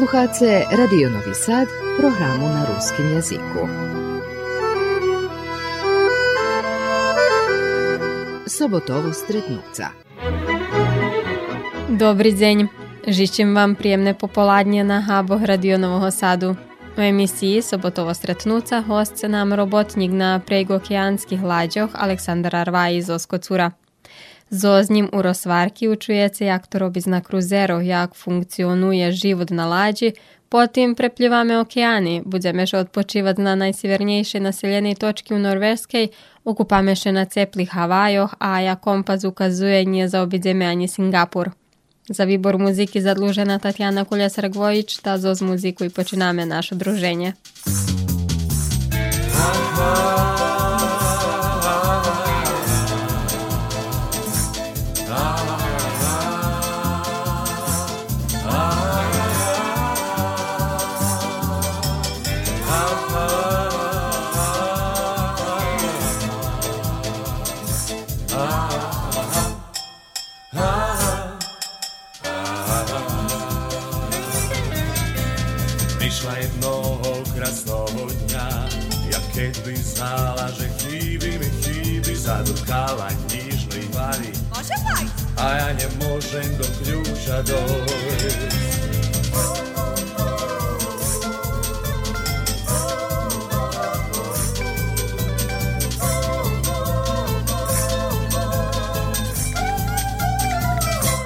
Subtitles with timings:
[0.00, 3.68] Slušate Radio Novi Sad, programu na ruskim jeziku.
[8.46, 9.86] Sobotovo stretnuca.
[11.88, 12.68] Добрий день.
[13.08, 16.56] Želim vam prijemne popoladnje na Habog Radio Нового Саду.
[16.98, 23.70] U emisiji Sobotovo stretnuca host se nam robotnik na pregookeanskih lađoh Aleksandar Arvaj iz Oskocura.
[24.51, 30.13] Zoznjim u Rosvarki učuje se jak to robi na kruzeru, jak funkcionuje život na lađi,
[30.51, 32.85] Potim prepljivame okeani, budzemeše
[33.37, 36.07] na najsjevernejšej naseljenoj točki u Norveškej,
[36.43, 41.49] okupameše na ceplih Havajoh, a ja kompas ukazuje nje za obidzemljanje Singapur.
[42.09, 47.33] Za vibor muziki zadlužena Tatjana Kuljesar-Gvojić, ta zoz muziku i počiname naše druženje.
[49.33, 50.50] Aha.
[82.91, 84.31] Zadrkávať nižnej vary.
[85.39, 88.41] A ja nemôžem do kľúča dojsť.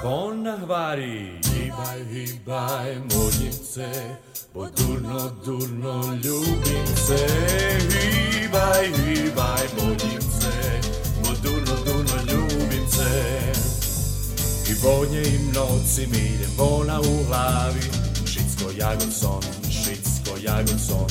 [0.06, 3.90] Ponahvari, hýbaj, hýbaj, modnice,
[4.54, 7.26] bo durno, durno ljubim se.
[7.90, 10.54] Hýbaj, hýbaj, modnice,
[14.86, 17.82] I vodnje i noci mi ide bona u glavi,
[18.28, 19.42] šicko jagod son,
[19.72, 21.08] šicko jagod son.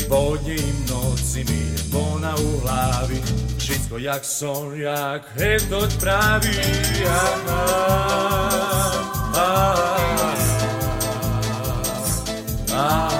[0.00, 3.22] I vodnje i noci mi ide bona u glavi,
[3.58, 6.56] šicko jak son, jak hetot pravi.
[7.08, 7.66] Aha,
[9.34, 9.96] aha,
[12.72, 13.15] Ona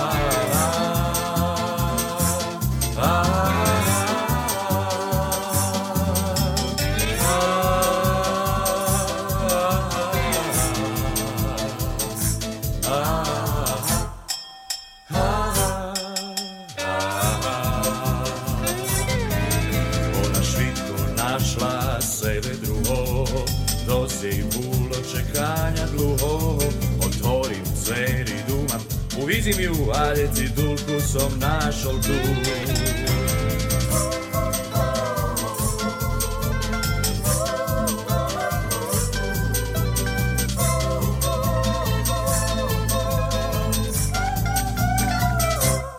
[29.27, 32.13] dumam, u vizimiju, a ljeci dulku som našol tu.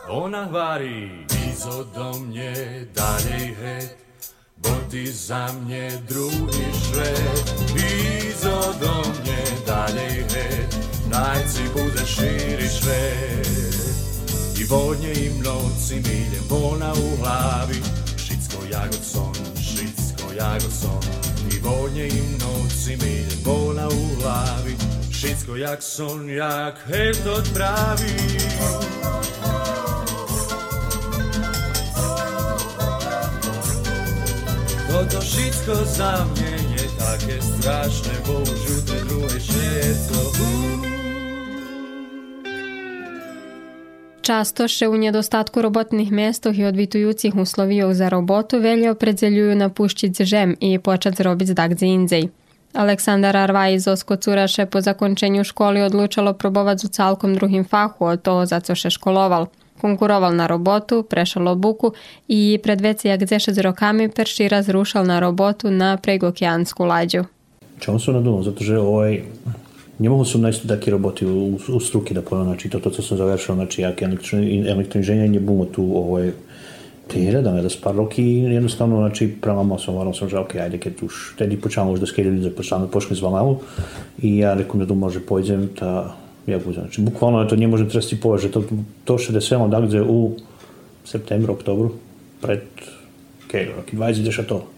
[0.09, 1.09] Ona hvari
[1.51, 3.97] izo do mne dalej het,
[4.91, 7.53] ty za mne druhý švet.
[7.75, 13.47] Izo do mne dalej het, najci bude šíri švet.
[14.59, 17.81] I vodne i v noci mi ide vona u hlavi,
[18.17, 21.03] šicko jagod son, šicko jagod son.
[21.51, 24.75] I vodne i v noci mi ide vona u hlavi,
[25.11, 28.13] šicko jak son, jak hetot pravi.
[34.87, 39.41] Toto všetko za mne je také strašné, bo u tej druhej
[44.26, 50.56] Часто ще у недостатку роботних містах і одвітуючих условіях за роботу велі определюю напущить жем
[50.60, 52.30] і почать зробити так за індзей.
[52.74, 58.22] Aleksandar Arvaj iz Oskocura še po zakončenju školi odlučalo probovati u calkom drugim fahu od
[58.22, 59.46] toho za co še školoval.
[59.80, 61.92] Konkuroval na robotu, prešao obuku
[62.28, 67.24] i pred veci jak 10 rokami perši raz rušal na robotu na pregokjansku lađu.
[67.80, 68.42] Čemu som nadumao?
[68.42, 69.22] Zato že ovaj,
[69.99, 73.01] ne mogu sam naći takve roboty u, u struki da pojavim, znači to, to co
[73.01, 74.01] sam završao, znači jak
[74.67, 76.31] elektroinženjanje bumo tu ovaj,
[77.15, 80.93] ja da s par roki jednostavno, znači prema sam varom sam že, ok, ajde, keď
[81.01, 83.55] už tedy počavam už da skeli ljudi počavam počne s vama
[84.21, 85.19] i ja rekom da tu može
[85.79, 86.15] ta
[86.47, 88.63] ja budem, znači bukvalno to ne može tresti povedať, že to,
[89.03, 90.31] to 60 da gde u
[91.05, 91.91] septembru, oktobru,
[92.41, 92.61] pred,
[93.47, 94.76] okay, roky 20 a to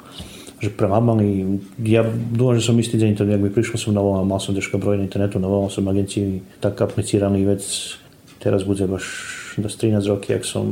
[0.59, 1.59] že premamali.
[1.79, 4.75] Ja dúfam, že som istý deň, to, jak mi prišlo som novo, mal som deška
[4.75, 7.63] broj na internetu, novo som agencii tak apliciraný vec,
[8.43, 9.05] teraz bude až
[9.59, 10.63] do 13 roky, jak som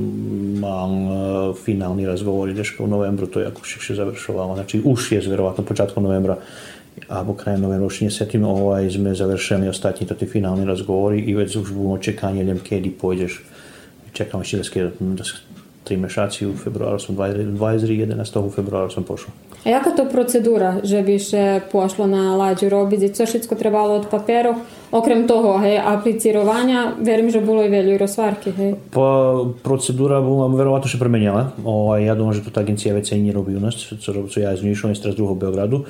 [0.59, 1.11] mal uh,
[1.55, 6.03] finálny razgovor, deška v novembru, to je ako všetko završovalo, znači už je zverovatno počátkom
[6.03, 6.39] novembra
[7.05, 11.71] alebo krajem novembra, už nesetím, ovaj, sme završili ostatní to finálne razgovori i već už
[11.71, 13.45] budemo čekanje, neviem, kedy pôjdeš.
[14.17, 15.23] Čekam ešte da
[15.83, 17.53] tri mešaci u februaru som 20,
[17.85, 18.55] 11.
[18.55, 19.29] februara som pošao.
[19.67, 24.05] A jaka to procedura, żeby się poszło na ladzie robić i co wszystko trwało od
[24.05, 24.55] papierów?
[24.91, 28.79] Okrem toho, hej, aplicirowania, vjerujem, že bolo i veľa rozvárky, hej.
[28.95, 31.51] Pa, procedura bola verovatno še premenjala.
[31.67, 34.63] Ovaj, ja dúfam, že to tá agencia vecej nerobi u nás, co, co ja z
[34.63, 35.83] Nišu, teraz druho u Beogradu.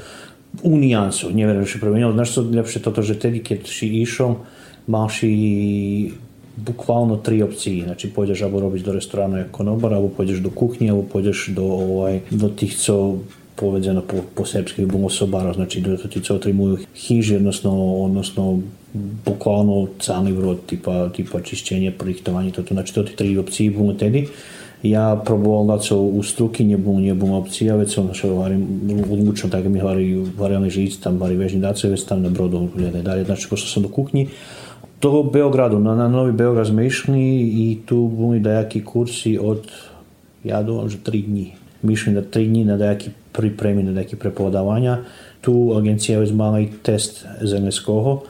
[0.66, 2.18] U nijansu, nie verujem, še premenjala.
[2.18, 2.42] Znaš,
[2.74, 4.42] co toto, že tedy, keď si išao,
[4.90, 6.18] máš i
[6.58, 7.86] bukvalno tri opcije.
[7.86, 11.62] Znači, pođeš abo robiš do restorana jako konobar, abo pođeš do kuhnje, abo pođeš do,
[11.70, 13.22] ovaj, do tih co
[13.60, 17.74] povedeno po, po srpski bomo sobara, znači do ti co otrimuju hiži, odnosno,
[18.04, 18.60] odnosno
[19.26, 24.28] bukvalno celý vrod, tipa, tipa čišćenje, projektovanje, toto, znači to ti tri opcije bomo tedi.
[24.84, 28.68] Ja proboval da co u struki nie było, nie było opcija, već sam našao varim,
[29.12, 33.02] odlučno tako mi vari varijalni žic, tam vari vežni dace, već tam na brodu gledaj
[33.02, 33.24] dalje.
[33.24, 34.28] Znači, pošto sam do kuhnji,
[35.02, 39.66] do Beogradu, na, na Novi Beograd sme išli i tu boli dajakí kursy od,
[40.42, 41.54] ja dúfam, že 3 dní.
[41.86, 44.98] My išli na 3 dní na dajaký pripremi na neki prepovedavanja.
[45.42, 48.22] Tu agencija je izmala i test zemeljskoho,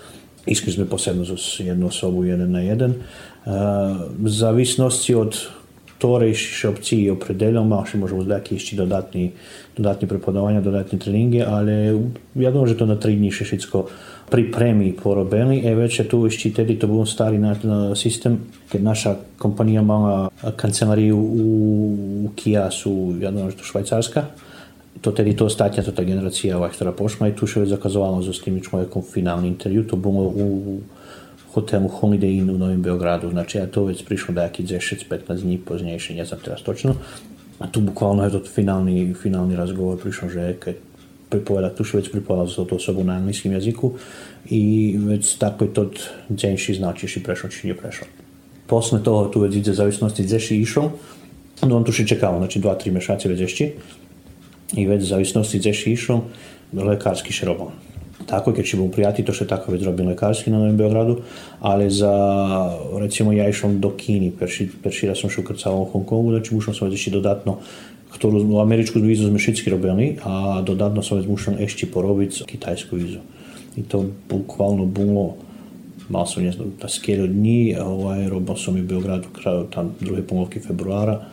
[0.46, 2.94] iskazno posebno za jednu osobu, jedan na jedan.
[4.20, 5.38] V zavisnosti od
[5.98, 9.32] torejše opcije opredeljamo, še možemo zdaj išči dodatni,
[9.78, 11.96] dodatni prepovedavanja, dodatni treninge, ali ja
[12.36, 13.88] vjerujem, že to na tri dni še šitsko
[14.30, 18.38] pripremi porobeni, e već je tu iščiteli, to bo stari naš na sistem,
[18.70, 21.48] ker naša kompanija ima kancelariju u,
[22.28, 24.26] u Kijasu, ja znam što švajcarska,
[25.02, 28.34] to tedy to ostatnia to tá generácia, ktorá pošla i tu še već zakazovala so
[28.34, 30.80] s tým človekom finálny intervju, to bolo u
[31.54, 33.30] hotelu Holiday Inn u Novém Beogradu.
[33.30, 36.96] Znači, ja to već prišlo da jaký 10-15 dní poznejšie, ne znam teraz točno.
[37.60, 40.76] A tu bukvalno je to finálny, finálny razgovor prišlo, že keď
[41.30, 43.94] pripovedať, tu već pripovedal za osobu na anglijskom jazyku
[44.50, 45.90] i već tako to
[46.30, 48.08] dženši znači či prešao, či nije prešao.
[49.04, 50.92] Toho tu već ide zavisnosti gdje si išao,
[51.62, 53.72] onda on tu še znači dva, tri mešaci već ešte
[54.74, 56.22] i već v zavisnosti ze šišom
[56.74, 57.72] lekarski šrobom.
[58.28, 61.20] Tako, ker če bom prijatelj, to je tako već robim lekarski na Novem Beogradu,
[61.60, 62.12] ali za,
[63.00, 66.90] recimo, ja išom do Kini, perši, peršira sam še ukrcao u Hongkongu, znači mušam sam
[66.90, 67.60] već i dodatno
[68.08, 73.22] ktorú u američku vizu sme všetci robili a dodatno som zmušen ešte porobiť kitajskú vízu.
[73.78, 75.38] I to bukvalno bolo,
[76.10, 80.24] mal som ne znam, ta skjelo dní, ovaj, robil som i Beogradu kraju tam druge
[80.26, 81.30] polovke februara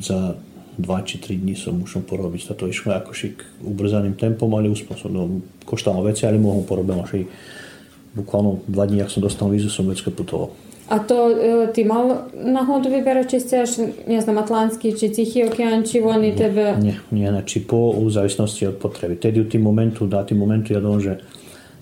[0.00, 0.38] za
[0.78, 2.54] dva či tri dní som musel porobiť.
[2.54, 5.10] Toto išlo ako šik ubrzaným tempom, ale uspel som.
[5.10, 7.26] No, koštalo veci, ale mohol porobiť až
[8.14, 10.54] bukvalno dva dní, ak som dostal vízu, som večer putoval.
[10.88, 11.34] A to e,
[11.76, 13.68] ti mal náhodou vyberať, či chceš,
[14.08, 16.80] ne znam, Atlantský, či Tichý okeán, či oni tebe...
[16.80, 19.20] Nie, nie, znači po u závislosti od potreby.
[19.20, 21.20] Tedy u tým momentu, da tým momentu ja dom, že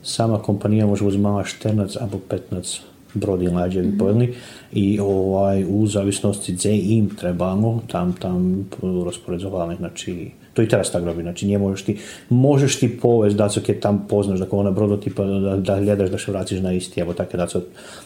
[0.03, 4.33] sama kompanija može uzmala 14 alebo 15 brody lađe mm -hmm.
[4.73, 8.69] i ovaj, u zavisnosti gdje im trebamo, tam, tam
[9.05, 11.99] rasporedzovali, znači to i teraz tak robi, znači nije možeš ti,
[12.29, 16.19] možeš ti povest da keď tam poznaš da ona brodo tipa da, da gledaš da
[16.19, 17.47] se vraciš na isti, evo tako da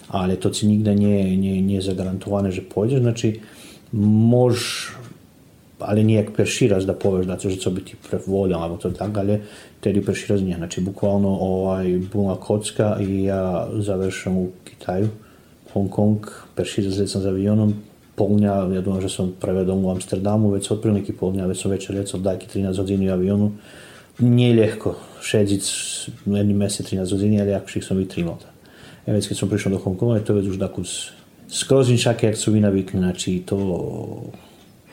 [0.09, 3.41] ali to ci nigde nije, nije, nije zagarantovane, že pođeš, znači
[3.93, 4.93] možeš
[5.81, 9.41] ali nijak perširaz da poveš da će co biti prevoljeno, alebo to tak, ali
[9.81, 10.57] Tedy preširanje.
[10.57, 15.09] Znači, bukvalno ovaj, puna kocka i ja završam u Kitaju,
[15.73, 17.75] Hong Kong, prši sam za avionom,
[18.15, 21.97] polnja, ja dúfam, že som prevedom u Amsterdamu, već od prilike polnja, već som večer
[21.97, 23.53] lecel dajky 13 hodín v avionu.
[24.19, 25.65] Nije ljehko šedzit
[26.27, 28.37] jedni mjesec 13 hodín, ali jakših som vytrinul.
[29.07, 31.11] E već kad sam prišao do Hong Konga, to već už dakus
[31.49, 32.61] skroz inšak, jak su vi
[32.93, 33.57] znači to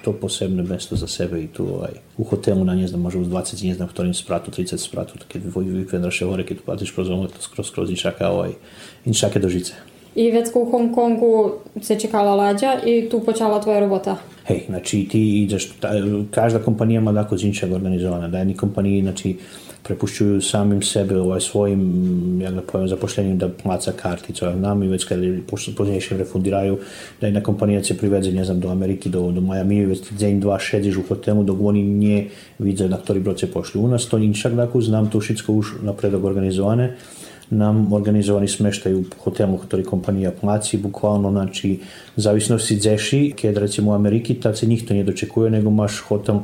[0.07, 3.27] to posebné mesto za sebe i tu aj u hotelu na ne znam, može uz
[3.27, 7.67] 20, ne znam, ktorým spratu, 30 spratu, keď vypendraše hore, tu platiš kroz ono, skroz,
[7.67, 8.55] skroz inšaka, ovaj,
[9.03, 9.75] inšake do žice.
[10.17, 14.17] I već u Hong Kongu se čekala lađa i tu počala tvoja robota?
[14.45, 15.89] Hej, znači ti ideš, ta,
[16.31, 19.35] každa kompanija ima tako zinčak organizovana, da jedni kompaniji, znači,
[19.87, 21.81] prepušťujú samým sebe, aj svojim,
[22.41, 24.45] jak da poviem, zapošljením da placa karticu.
[24.45, 25.19] A nám već kad
[25.77, 26.79] poznejšie refundiraju,
[27.21, 30.59] da jedna kompanija se priveze, ne znam, do Ameriky, do, do Miami, već deň, dva
[30.59, 32.27] šediš u hotelu, dok oni nie
[32.59, 33.81] vidze, na ktorý brod se pošli.
[33.81, 36.97] U nas to ničak tako, znam to všetko už napredok organizovane.
[37.51, 41.79] nam organizowany smesztaj w hotelu, który kompania płaci bukvalno, znači
[42.17, 46.39] zawisności dzeši, kiedy recimo Ameryki tacy nikt to nie doczekuje, nego masz hotel,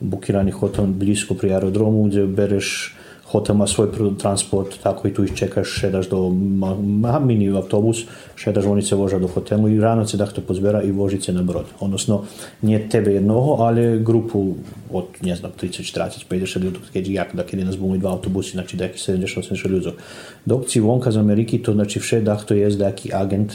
[0.00, 2.97] bukirani hotel blisko przy aerodromu, gdzie beresz
[3.28, 8.04] hotel má svoj transport, tako i tu ih čekaš, šedaš do ma, mini autobus,
[8.36, 11.42] šedaš oni se voža do hotelu i rano se to pozbera i voži se na
[11.42, 11.66] brod.
[11.80, 12.24] Odnosno,
[12.62, 14.54] nije tebe jednoho, ali grupu
[14.92, 18.52] od, ne znam, 30, 40, 50 ljudi, keď jak, da kada nas bumi dva autobusi,
[18.52, 19.92] znači da je 70, 80 ljudi.
[20.44, 23.52] Dok ci vonka za Ameriki, to znači vše da to je neki agent,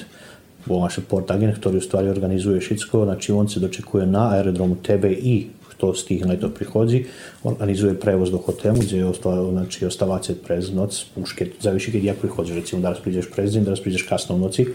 [0.65, 4.75] bo naš port agent, ktorý u stvari organizuje šitsko, znači on se dočekuje na aerodromu
[4.75, 5.47] tebe i
[5.83, 7.03] kto stigne to prichodzi,
[7.43, 12.17] organizuje prevoz do hotelu, gdje je ostalo, znači ostavace prez noc, muške, zavisi kad jak
[12.17, 14.65] prihodzi, recimo danas priđeš prez din, danas priđeš kasno u noci,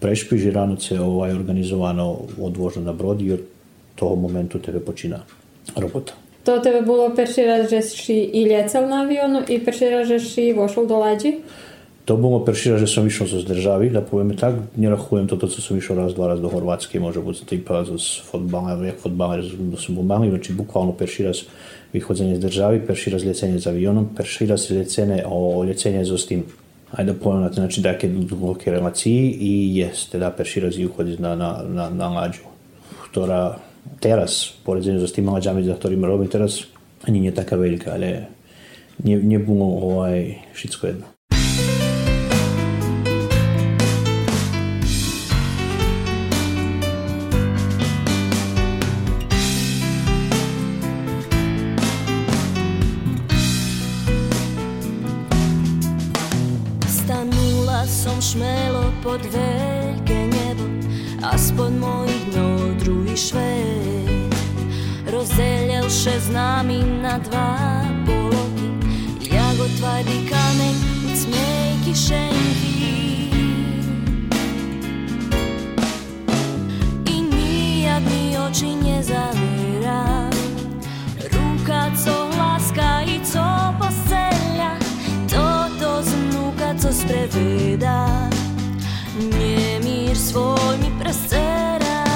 [0.00, 3.40] prešpiš i rano se ovaj, organizovano odvožno na brod i od
[3.94, 5.22] toho momentu tebe počina
[5.76, 6.12] robota.
[6.44, 10.20] To tebe bolo perši raz, že si i ljecal na avionu i perši raz, že
[10.20, 11.38] si vošol do lađi?
[12.04, 15.36] to było pierwszy raz, że som išao z državi, da povem tak, nie rachujem to,
[15.36, 18.98] to co som išao raz, dva raz do Chorvatske, może bo tipa z fotbalem, jak
[18.98, 19.44] fotbaler
[19.78, 21.44] z bombami, znači bukvalno pierwszy raz
[21.92, 26.42] wychodzenie z državi, pierwszy raz lecenie z avionom, pierwszy raz lecenie, o, lecenie z tym
[26.92, 31.16] ajde pojma, znači znaczy da je dvoke relaciji i jest, jeste da perši razi uhodi
[31.18, 32.42] na, na, na, na lađu,
[33.04, 33.58] ktora
[34.00, 36.60] teraz, poređenje za s tim lađami za ktorima robim teraz,
[37.08, 38.16] nije taka velika, ali
[39.04, 41.19] nije, nije bilo ovaj, šitsko jedno.
[59.10, 60.70] Pod veľké nebo
[61.26, 64.30] a spod mojich dnov druhý švet.
[65.10, 68.70] Rozdelil še nami na dva poloky,
[69.34, 70.76] jako tvrdý kameň,
[71.10, 72.29] smej kišenky.
[72.29, 72.29] I
[90.30, 92.06] nemír svoj mi preserá.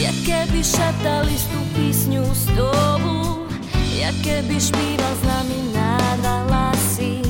[0.00, 3.46] Jak keby šeptali tú písňu z dobu,
[3.92, 7.20] jak keby špíval s nami na dva hlasy.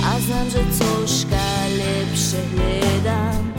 [0.00, 1.46] A znam, že coška
[1.76, 3.52] lepšie hľadám,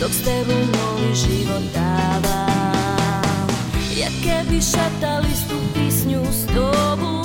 [0.00, 3.48] dok s tebou nový život dávam.
[3.92, 7.21] Jak keby šeptali tú písňu z dobu,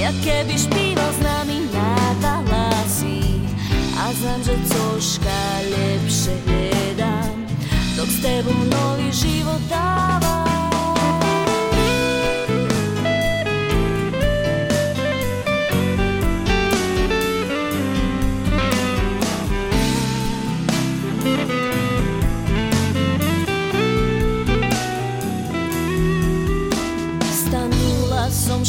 [0.00, 3.20] jakie byś piwo z nami nadala si
[3.98, 7.46] A znam, że cośka lepsze nie dam
[7.96, 10.40] Dok z tebą nowy život davam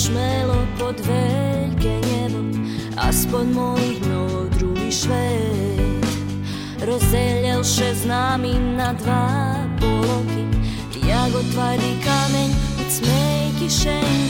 [0.10, 0.51] marshmallow
[0.92, 2.52] pod veľké nebo
[3.00, 6.04] a spod mojich nôh druhý švet.
[6.84, 10.44] Rozdelil še s nami na dva poloky,
[11.00, 12.50] jak tvrdý kameň
[12.84, 14.21] od smej kišenky.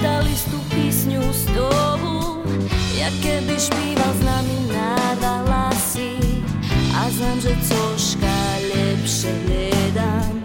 [0.00, 2.40] Keby šeptali tú písňu z dobu,
[2.96, 4.96] jak keby špíval s nami na
[5.44, 6.16] hlasy.
[6.96, 8.38] A znam, že coška
[8.72, 10.40] lepšie hľadám,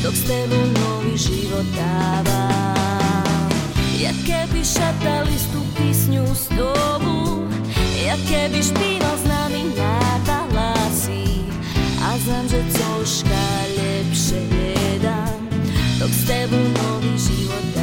[0.00, 3.48] dok s tebou nový život dávam.
[4.00, 7.44] Jak keby šeptali tú písňu z dobu,
[8.00, 10.00] jak keby špíval s nami na
[10.48, 11.44] hlasy
[12.00, 13.44] a znam, že coška
[13.76, 15.40] lepšie hľadám,
[16.00, 17.73] to s tebou nový život dávam.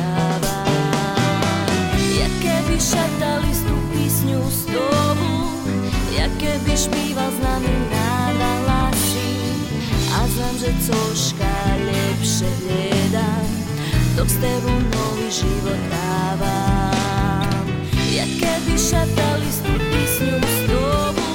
[2.71, 5.33] Jak keby šatali tú písňu z dobu,
[6.15, 8.31] jak keby špíval s nami na
[8.63, 9.35] hlasy
[10.15, 11.51] a znam, že coška
[11.83, 13.51] lepšie hľadám,
[14.15, 17.67] to s tebou nový život dávam.
[18.07, 21.31] Jak keby šatali tú písňu z dobu,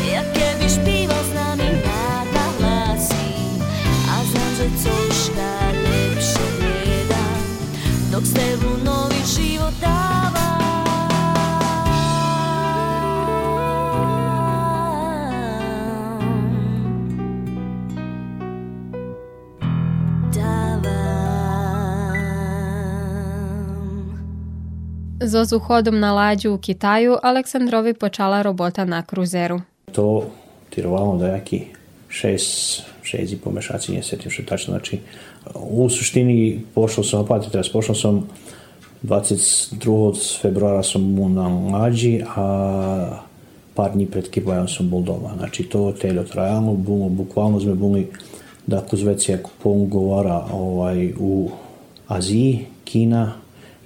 [0.00, 2.24] jak keby špíval s nami na
[2.56, 3.60] hlasy.
[4.08, 7.44] A znam, že coška lepšie hľadám,
[8.16, 10.23] dok s tebou nový život dávam.
[25.26, 29.60] Zozu hodom na lađu u Kitaju Aleksandrovi počala robota na kruzeru.
[29.92, 30.30] To
[30.70, 31.62] tirovalo da jaki
[32.08, 34.72] 6 šest i po mešaci, nije sjetim što tačno.
[34.72, 34.98] Znači,
[35.54, 38.28] u suštini pošao sam opatiti, teraz sam
[39.02, 40.40] 22.
[40.40, 43.18] februara sam u na mlađi, a
[43.74, 45.30] par dni pred Kibajom sam bol doma.
[45.38, 48.10] Znači, to teljo trajalo, bilo, bukvalno sme bili
[48.66, 49.86] da dakle, kuzveci jako pol
[50.52, 51.50] ovaj, u
[52.08, 53.32] Aziji, Kina,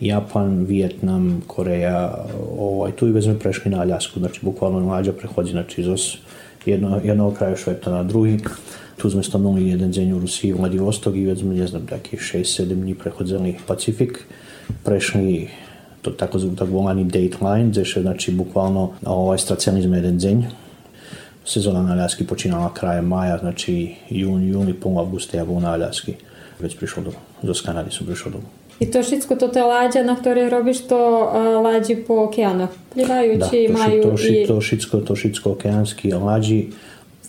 [0.00, 2.24] Japan, Vijetnam, Koreja,
[2.58, 5.88] ovaj, tu i već prešli na Aljasku, znači bukvalno mlađa prehodzi znači, iz
[6.66, 8.38] jedno, jednog kraja šveta na drugi.
[8.96, 12.64] Tu sme stanuli jeden deň u Rusiji, Vladivostok i već sme, ne znam, takih 6-7
[12.64, 14.24] dní prehodzeli Pacifik.
[14.84, 15.48] Prešli
[16.02, 20.44] to tako, tak volaný dateline, gdje znači bukvalno ovaj, straceli sme jeden deň.
[21.44, 26.12] Sezona na Aljasky počínala krajem maja, znači jún, júni, pol augusta ja bol na Aljasky.
[26.60, 27.12] Već prišao do,
[27.42, 28.57] do Kanady som prišao do.
[28.80, 33.38] I to všetko, to te lađa na ktorej robiš, to uh, lađi po okeanu, plivajući,
[33.38, 34.46] da, to, maju to, i...
[34.46, 36.66] to, všetko, to všetko okeanski lađi,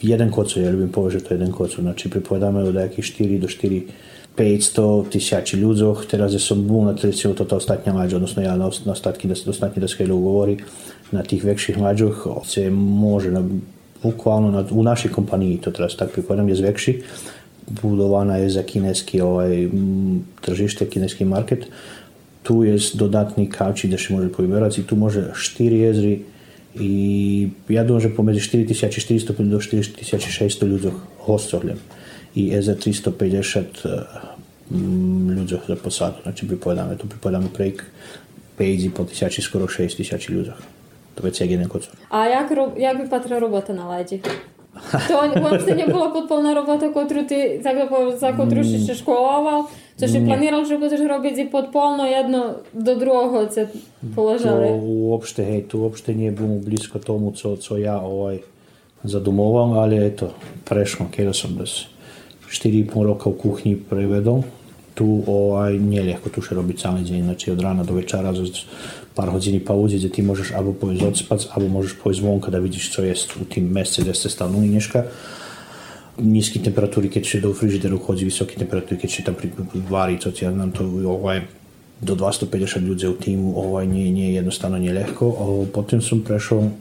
[0.01, 3.39] jeden kocu, ja ljubim povedať, že to je jeden kocu, znači pripovedáme od nejakých 4
[3.39, 3.81] do 4
[4.39, 8.71] 500 tisíci ľuďoch, teraz ja som bol na recimo toto ostatňa mlađa, odnosno ja na,
[8.71, 10.63] na ostatky, da, ostatní deske ugovori
[11.11, 13.43] na tých väčších mlađoch se može na,
[14.03, 16.91] bukvalno na, u našej kompaniji, to teraz tak pripovedám, je väčší,
[17.69, 21.65] budowana jest za kineski ovaj, mm, tržište, kineski market.
[22.43, 26.23] Tu je dodatni kavči da se može poiberać i tu može štiri jezri
[26.75, 31.77] i ja dążę pomiędzy 4400 do 4600 ludzi hostorlem
[32.35, 33.83] i jest e, mm, za 350
[35.35, 36.15] ludzi za posadu.
[36.23, 37.85] Znači znaczy, pripadamy, tu pripadamy prek
[38.57, 40.51] 5 po 1000, skoro 6000 ludzi.
[41.15, 41.95] To jest jeden kocor.
[42.09, 44.19] A jak, jak wypatra robota na ledzie?
[45.09, 47.73] To uopšte nebola podpolná robota, ktorú ty, za,
[48.15, 48.95] za ktorú si mm.
[49.01, 49.65] školoval?
[49.99, 53.67] To si planiral, že budeš robiť i podpolno jedno do druhého se
[54.15, 54.71] položali?
[54.71, 54.79] To
[55.11, 58.39] uopšte, hej, tu uopšte nie bolo blízko tomu, co, co ja ovaj
[59.03, 60.31] zadumoval, ale eto,
[60.63, 61.91] prešlo, keď som bez
[62.47, 64.47] 4,5 roka u kuchni prevedol.
[64.93, 68.35] Tu ovaj, nije lehko tu še celý deň, znači od rána do večera
[69.15, 72.91] par hodiny pauzy, gdje ti možeš abo pojsť odspac, abo možeš pojsť zvonka da vidiš
[72.95, 75.03] co jest u tim mjesece gdje ste stavnuli nješka.
[76.19, 79.35] Niski temperaturi keď će do frižideru chodzi, visoki temperaturi keď će tam
[79.89, 81.41] vari, co ti ja znam to ovaj,
[82.01, 85.67] do 250 ľudí u týmu ovaj, nie, nie je jednostavno nie ľahko.
[85.71, 86.71] Potom som prešiel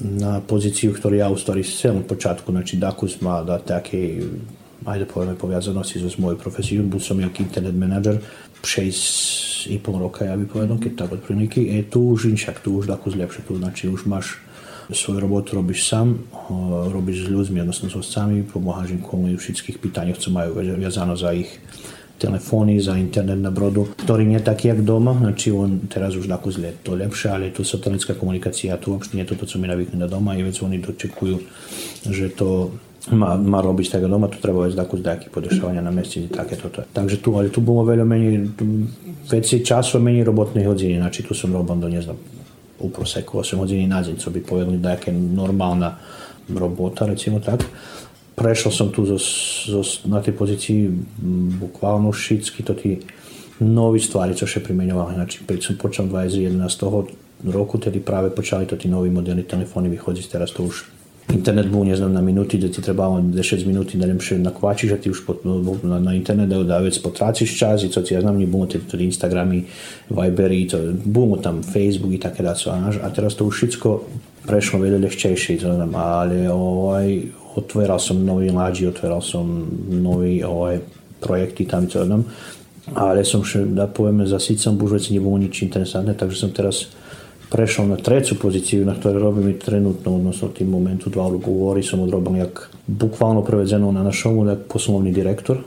[0.00, 4.24] na pozíciu, ktorú ja u stvari celom počátku, znači Dakus má da také
[4.84, 8.20] ajde povieme poviazanosti s mojou profesiou, bol som jak internet manažer
[8.64, 11.60] 6,5 roka, ja by povedal, keď tak otprilike.
[11.60, 14.40] E tu už inšak, tu už takú zlepšie, tu znači už máš
[14.92, 16.20] svoju robotu robíš sám,
[16.92, 21.32] robíš s ľuďmi, odnosno s hostcami, pomáhaš im kvôli všetkých pýtaniach, co majú viazano za
[21.32, 21.48] ich
[22.18, 26.30] telefóny, za internet na brodu, ktorý nie je taký jak doma, znači on teraz už
[26.30, 29.66] takú zle to lepšie, ale tu satelická komunikácia, tu uopšte nie je to, co mi
[29.66, 31.36] navykli na doma i vec oni dočekujú,
[32.08, 32.70] že to
[33.12, 36.88] má, má robiť tak doma, tu treba ísť takú nejaké podešovania na meste, také toto.
[36.88, 38.48] Takže tu, ale tu bolo veľa menej
[39.28, 42.16] veci času menej robotnej hodiny, znači tu som robil do, neznam,
[42.80, 46.00] u proseku 8 hodiny na deň, co by povedali nejaká normálna
[46.48, 47.64] robota, recimo tak.
[48.34, 49.20] Prešiel som tu zo,
[49.68, 50.90] zo, na tej pozícii
[51.60, 52.98] bukvalno všetky to tí
[53.62, 55.14] noví stvari, čo še primeňovali.
[55.14, 57.06] Znači, som počal 2011 toho
[57.46, 60.93] roku, tedy práve počali to tí noví moderní telefóny vychodziť, teraz to už
[61.32, 64.96] internet bol, ne znam, na minuty, da ti trebalo 10 minuti da še nakvačiš, a
[64.96, 68.20] ti už pot, na, na internet da, da već potraciš čas i co ti ja
[68.20, 69.64] znam, było te, to Instagrami,
[70.70, 72.70] to, było tam Facebook i také daco,
[73.02, 74.00] a teraz to už všetko
[74.46, 77.08] prešlo veľa ľahčejšie, to znam, ale ovaj,
[77.56, 80.78] otveral som nový lađi, otveral som nový ovaj,
[81.20, 82.24] projekty tam, co znam,
[82.92, 86.92] ale som še, da povieme, za sicom bužoveci nebolo nič interesantné, takže som teraz
[87.50, 91.82] prešao na treću poziciju na ktorej robim i trenutno, odnosno u tim momentu dva ugovori
[91.82, 95.58] sam odrobil jak bukvalno prevedeno na našomu jak poslovni direktor,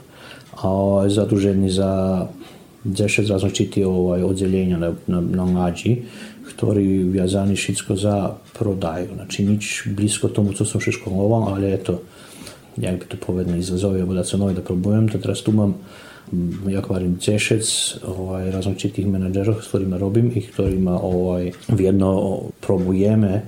[0.64, 2.26] a zaduženi za
[2.86, 5.98] 10 različitih ovaj, odjeljenja na, na, na mlađi,
[6.48, 9.08] ktorí viazani všetko za prodaju.
[9.16, 11.96] Znači nič blisko tomu, co som še školoval, ale je to,
[12.78, 15.76] jak by to povedali, izazove, da sa nové da probujem, to teraz tu mám
[16.68, 23.48] ja kvarim Češec, ovaj, različitih menadžerov, s ktorými robím i ktorými ovaj, vjedno probujeme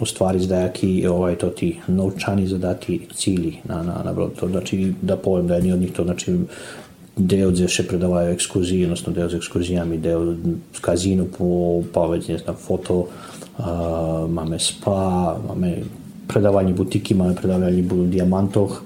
[0.00, 4.38] ostvariti dajaký ovaj, to ti novčani zadati cíli na, na, na brod.
[4.38, 6.38] To znači da poviem da jedni od njih to znači
[7.16, 10.36] deo gdje še predavaju ekskurzije, odnosno deo s ekskurzijami, deo
[10.80, 12.98] kazinu po, pa već ne znam, foto,
[13.58, 13.66] uh,
[14.30, 15.82] máme spa, máme
[16.28, 18.80] predavanje butiky, máme predavanje diamantoch,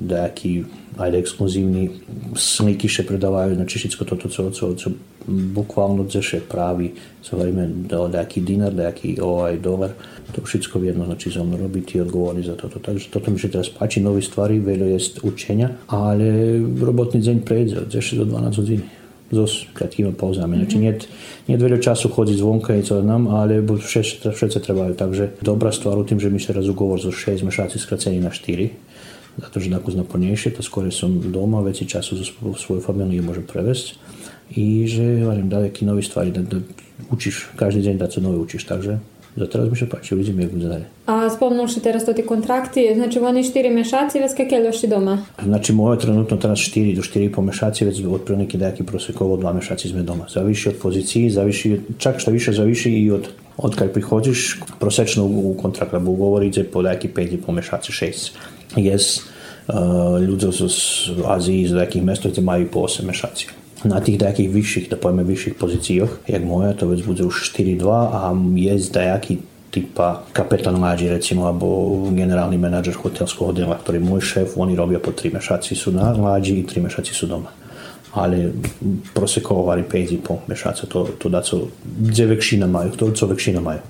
[0.00, 0.64] dajaký
[1.00, 1.90] ajde exkluzívny
[2.36, 4.88] sliky še predávajú, znači všetko toto, co, co, co
[5.28, 6.92] bukvalno dzeše pravi,
[7.24, 9.96] sa hovoríme nejaký dinar, nejaký ovaj dolar,
[10.32, 12.78] to všetko jedno, znači za mnou robí, ti odgovorni za toto.
[12.78, 17.84] Takže toto mi še teraz páči, nové stvari, veľa je učenja, ale robotni deň prejde
[17.84, 18.84] od 10 do 12 hodiny.
[19.30, 20.58] Zos kratkými pauzami.
[20.58, 21.06] Znači, mm -hmm.
[21.46, 22.98] niet veľa času chodiť zvonka i co
[23.30, 23.62] ale
[24.34, 24.94] všetci, trebajú.
[24.94, 28.89] Takže dobrá stvar u tým, že mi teraz ugovor zo 6 mešaci skracení na 4
[29.38, 32.24] zato że nakład naporniejszy, to skoro są doma, więcej czasu za
[32.58, 33.98] swoją familię może przeweźć
[34.56, 36.56] i że ja, varim dalekie nowe stvari, da, da
[37.12, 38.98] učiš, każdy dzień da co nowe učiš, także
[39.36, 40.84] za teraz muszę patrzeć, widzimy jak będzie dalej.
[41.06, 45.18] A wspomniałeś teraz o te kontrakty, znaczy oni 4 miesiące, więc jakie jeszcze doma?
[45.44, 49.88] Znaczy moje trenutno teraz 4 do 4,5 miesiące, więc od prilike dajaki prosjekovo 2 miesiące
[49.88, 50.26] sme doma.
[50.28, 53.28] Zavisi od pozycji, zavisi, čak što više zavisi i od
[53.62, 58.32] od kad prihođiš, prosečno u kontrakt, da bo ugovori, po dajaki 5,5 miesiące, 6
[58.78, 59.26] Yes,
[59.70, 60.70] uh, ľudia z
[61.26, 65.24] Aziji, z nejakých mest, kde majú po 8 mešaci na tých nejakých vyšších, da pojme
[65.24, 71.06] vyšších pozíciách, jak moja, to vec bude už 4-2 a je dajaký typa kapetán mláči,
[71.06, 75.94] recimo, alebo generálny manažer hotelského dela, ktorý môj šéf, oni robia po 3 mešaci sú
[75.94, 77.54] na mláči i 3 mešaci sú doma.
[78.10, 78.50] Ale
[79.14, 83.80] prosekovali 5,5 mešaca, to, to dá co, kde vekšina majú, to co vekšina majú.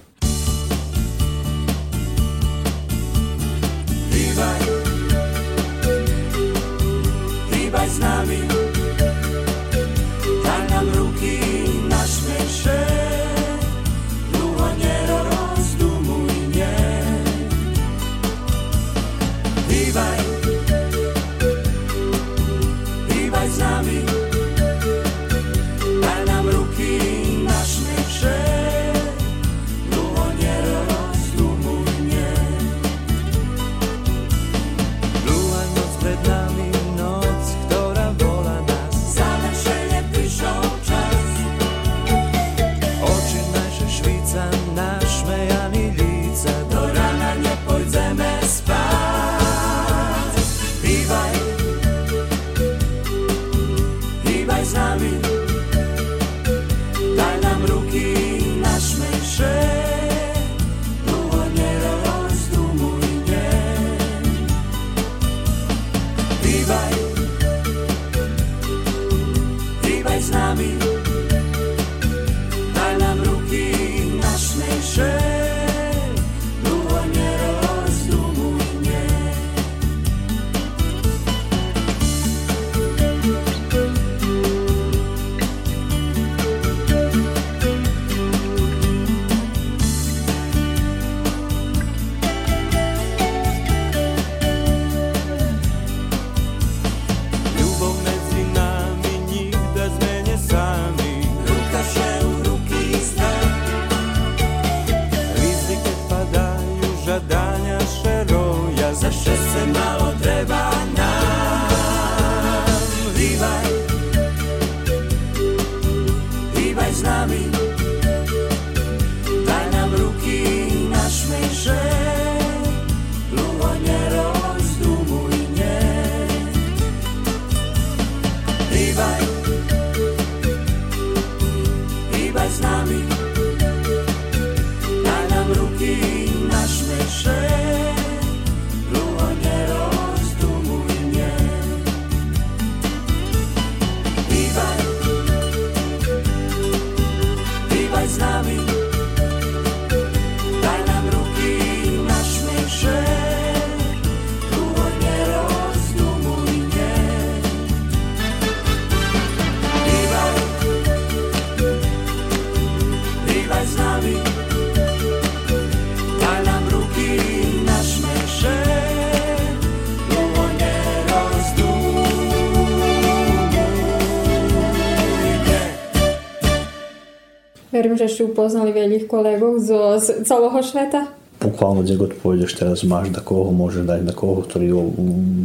[178.00, 181.12] Že ste upoznali veľých kolegov zo, z celého sveta.
[181.40, 184.76] Bukvalno gdje god pôjdeš teraz máš da koho môže dať, da koho, ktorý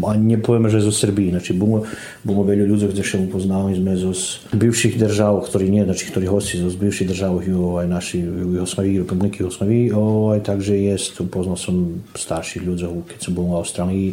[0.03, 1.87] a nepovieme, že zo Srbiji, znači bumo,
[2.19, 4.11] bumo veľa ľudí, kde še upoznali sme zo
[4.51, 9.95] bivších držav, ktorí nie, znači ktorí hosti zo bivších držav, aj naši Jugoslavii, republiky Jugoslavii,
[9.95, 14.09] aj, takže jest, upoznal som starších ľudí, keď som bol v Austrálii,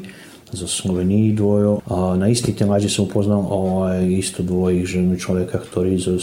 [0.53, 1.81] zo Slovenii dvojo.
[1.89, 3.43] A na istý ten som upoznal
[3.89, 6.21] aj isto dvojich ženu človeka, ktorý zo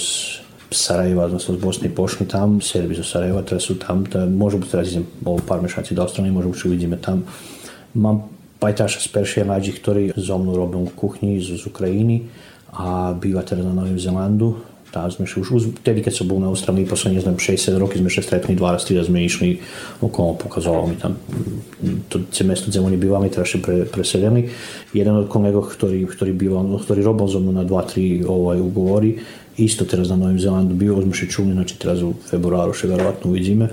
[0.70, 4.70] Sarajeva, odnosno z Bosny pošli tam, Serbi zo Sarajeva, teraz sú tam, tá, môžu byť
[4.70, 7.26] teraz idem o pár mešaci do Austrálii, možno už uvidíme tam.
[7.98, 8.30] Mám
[8.62, 12.30] pajtaša z Peršia mladí, ktorý so mnou robil v kuchni z, z Ukrajiny
[12.70, 16.50] a býva teraz na Novém Zelandu, Tá, sme už, už vtedy, keď som bol na
[16.50, 19.62] Austrálii posledne, znam, 60 roky sme sa stretli 12 a sme išli
[20.02, 21.14] okolo, pokazalo mi tam
[22.10, 24.50] to mesto, kde oni bývame, teraz pre, preselení.
[24.90, 29.22] Jeden od kolegov, ktorý, ktorý, býval, ktorý robil zo mnou na 2-3 ovaj, ugovori,
[29.60, 33.32] isto teraz na Novém Zelandu bio, sme še čuli, znači teraz u februáru še verovatno
[33.32, 33.70] uvidíme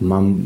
[0.00, 0.44] mám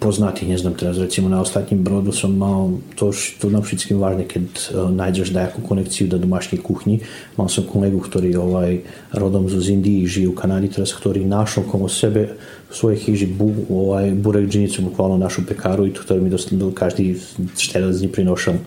[0.00, 4.46] poznatých, neznám teraz, recimo na ostatním brodu som mal to, to na všetkým vážne, keď
[4.50, 7.04] uh, nájdeš nejakú konekciu do domášnej kuchni.
[7.36, 8.72] Mal som kolegu, ktorý ovaj,
[9.14, 12.34] rodom z Indii žije v Kanade teraz, ktorý našol komu sebe
[12.70, 17.20] v svojej chyži bu, ovaj, burek džinicu, bukvalno našu pekaru i ktorý mi dost, každý
[17.54, 18.58] 4 dní prinošal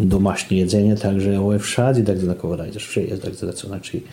[0.00, 4.08] domašné jedzenie, takže ovaj, všade tak tako nájdeš, všade tak tak znači gdje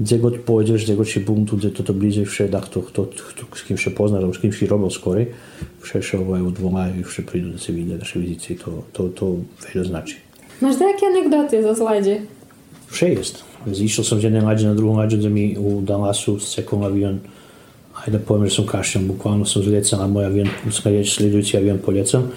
[0.00, 3.56] gdzie pójdziesz, gdzie się buntu, gdzie to, to bliżej, wsze da tak, kto, kto, kto,
[3.56, 5.26] z kim się poznasz, albo z kim się robił skory,
[5.80, 9.36] wsze się ovaj, udwomają i wsze przyjdą do ciebie na nasze wizycje, to, to, to
[9.74, 10.14] wiele znaczy.
[10.60, 12.22] Masz takie anegdoty ze zładzie?
[12.86, 13.44] Wsze jest.
[13.72, 17.18] Zišao sam s jedne na drugu mlađu da mi u Dallasu sekom avion,
[17.94, 21.56] ajde da pojem jer sam kašljan, bukvalno sam zlecam, a moj avion, uskaj već sljedujući
[21.56, 22.30] avion poljecam.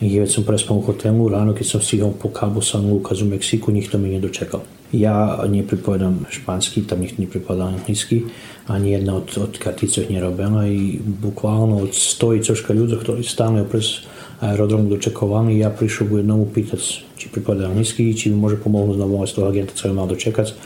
[0.00, 3.24] I već sam prespao u hotelu, rano kad sam stigao po Cabo San Lucas u
[3.24, 4.60] Meksiku, njih to mi nije dočekao.
[4.90, 8.26] Ja nepripovedám španský, tam nikto nepripovedá anglicky,
[8.66, 10.66] ani jedna od, od kartice nerobila.
[10.66, 14.02] I bukvalno od stojí coška ľudí, ktorí stále pres
[14.42, 16.80] aerodromu dočekovaní, ja prišiel k jednomu pýtať,
[17.14, 20.58] či pripovedá anglicky, či mi môže pomôcť znovu z toho agenta, co mal dočekať.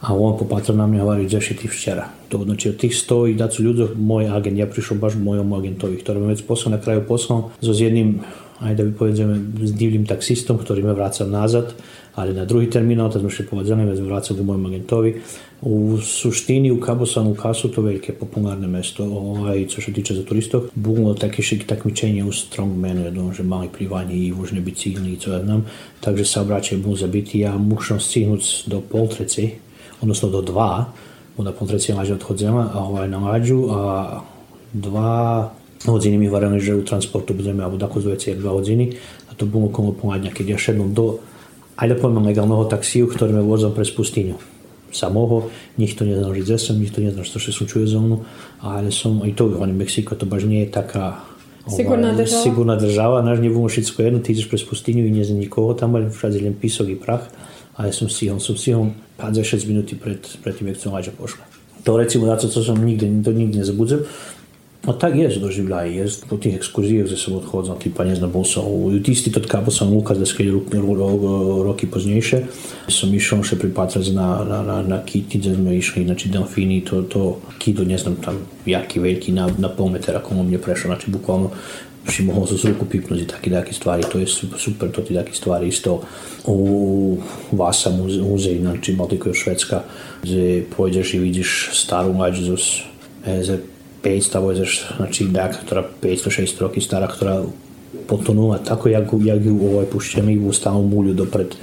[0.00, 2.08] A on popatril na mňa hovorí, že ty včera.
[2.32, 6.24] To znači od tých 100 i ľudí, môj agent, ja prišiel baš mojom agentovi, ktorý
[6.24, 8.24] mi vec poslal na kraju poslal so s jedným
[8.60, 11.72] aj da bi povedzme s divným taxistom, ktorý me vracal nazad
[12.14, 15.14] ali na drugi terminal, tad smo še povedzali, me vracali u mojom agentovi.
[15.62, 20.24] U suštini u Cabo San Lucasu to velike popularne mesto, ovaj, co se tiče za
[20.24, 25.16] turistov, bilo také šik takmičenje u strongmanu, jedno, že mali plivanje i vožne bicikli i
[25.16, 25.66] co ja znam,
[26.00, 29.50] takže sa obraćaju mu za biti, ja mušam stihnut do poltreci,
[30.00, 30.92] odnosno do dva,
[31.36, 34.20] onda poltreci lađe odhodzema, a ovaj na lađu, a
[34.72, 35.52] dva
[35.86, 38.96] hodiny mi varili, že u transportu budeme, alebo tako zovece, dva hodiny,
[39.28, 41.20] a to bolo okolo pomadňa, keď ja šednom do
[41.96, 44.36] poviem legálneho taxiu, ktorý me vozil pre pustyňu.
[44.90, 48.26] Samého, nikto neznal žiť zesem, nikto neznal, što se slučuje zónu,
[48.60, 51.22] ale som, aj to, oni Mexiko, to baš nie je taká
[51.68, 52.42] Sigurná država.
[52.42, 56.08] Sigurná država, náš nebolo všetko jedno, ty ideš pre pustyňu i nie nikoho, tam boli
[56.08, 57.28] všade len písok i prach,
[57.76, 61.44] ale som stihol, som stihol 5-6 minúty pred, pred tým, jak som Laďa pošla.
[61.84, 64.04] To recimo na to, co som nikdy, to nikdy nezabudzem,
[64.90, 65.96] No, tak jest doživljaj.
[65.96, 68.66] Jaz po teh ekskurzijah zdaj sem odhodil, ki pa ne znam bosov.
[68.90, 70.50] V tisti tudi kabo sem Luka, da skaj
[71.62, 72.40] roki poznejše,
[72.90, 77.04] sem išel še pripatrat na, na, na, na kiti, da smo išli na Čidanfini, to,
[77.06, 80.90] to kido, ne znam tam, jaki veliki, na, na pol metera, komu mi je prešel,
[80.90, 81.54] znači bukvalno
[82.10, 84.26] si mogao sa ruku pipnuti takve takve stvari, to je
[84.58, 86.00] super, to ti takve stvari isto
[86.46, 87.18] u
[87.52, 89.84] Vasa muzej, znači Baltiko je Švedska,
[90.22, 92.56] gdje pođeš i vidiš staru mlađu,
[93.26, 93.60] e,
[94.02, 97.44] 500 znači dak, ktorá 500-600 roky stará, ktorá
[98.06, 101.54] potonula tako, jak, jak ju ovaj pušćemi u stavom mulju do pred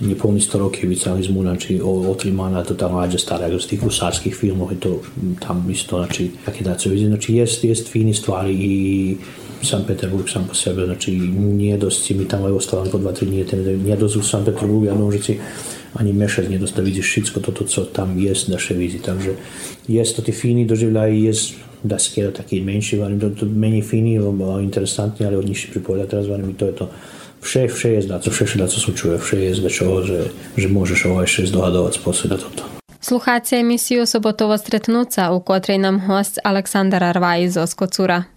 [0.00, 4.76] nepolni 100 roky vycahizmu, znači otrimana to ta mlađa stara, iz tih husarskih filmov i
[4.76, 5.00] to
[5.40, 9.16] tam isto, znači, kakve da se vidi, znači, jest, jest fini stvari i
[9.62, 13.26] San Peterburg sam po sebe, znači, nije dosci, mi tamo evo stavljamo po dva, tri
[13.26, 13.46] dnije,
[13.84, 15.36] nije dosci u San Peterburgu, ja ne možete
[15.94, 19.34] ani mešać, nije dosta vidiš šitsko to, to, co tam jest, da še vidi, takže
[19.88, 24.18] jest to ti fini doživljaj, jest da skjera taký menší, varím, to, to menej fíny,
[24.18, 26.86] lebo interesantný, ale od nich si pripovedať teraz, varím, to je to
[27.42, 30.20] vše, vše je zdá, vše, vše, co slučuje, vše je z čoho, že,
[30.56, 32.62] že môžeš ovo ešte zdohadovať spôsob na toto.
[33.02, 38.30] Slucháte emisiu Sobotovo stretnúca, u kotrej nám host Aleksandar Arvaj zo Skocura.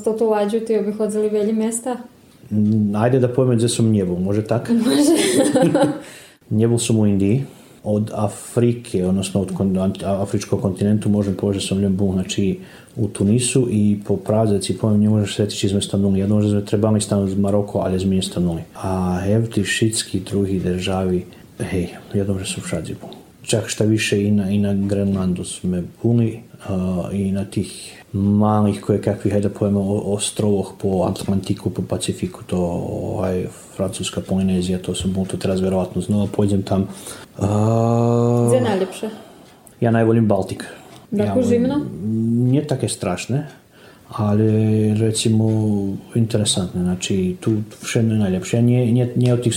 [0.00, 1.96] Odnosno to ulađuti i bih odzeli mjesta?
[2.50, 4.68] Mm, ajde da pojme gdje sam njevo, može tak?
[4.84, 5.72] Može.
[6.60, 7.44] njevo sam u Indiji,
[7.84, 9.52] od Afrike, odnosno od
[10.04, 12.58] afričkog kontinentu možem pože sam ljubu, znači
[12.96, 16.20] u Tunisu i po pravzaci pojem ne možeš setići izme stanuli.
[16.20, 18.62] Jedno možeš izme trebali stanu iz Maroko, ali izme stanuli.
[18.82, 21.24] A evti šitski drugi državi,
[21.58, 23.19] hej, jedno možeš su všadzi bom.
[23.42, 28.80] Čak šta više i na, i na Grenlandu sme boli uh, i na tih malih
[28.80, 32.58] koje kakvih, hajde da pojemo, o- ostrovoch po Atlantiku, po Pacifiku, to
[32.92, 36.82] ovaj, Francuska Polinezija, to sam to teraz verovatno znova pojdem tam.
[37.38, 39.08] Uh, Gdje najljepše?
[39.80, 40.64] ja najvolim Baltik.
[41.16, 41.80] Tako ja, zimno?
[42.50, 43.46] Nije také strašne,
[44.08, 45.46] ali recimo
[46.14, 48.56] interesantne, znači tu vše je najljepše.
[48.56, 49.54] Ja nije, nije, nije od tih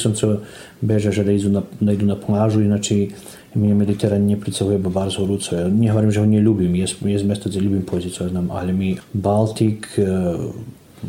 [0.82, 3.12] beže, že da idu na, da idu na plažu, inači
[3.56, 5.54] mi Mediteran nie pricahuje bardzo horúco.
[5.54, 8.74] Ja nehovorím, že ho neľúbim, je, je mesto, kde ľúbim pojsť, co ja znam, ale
[8.74, 10.10] mi Baltik, e,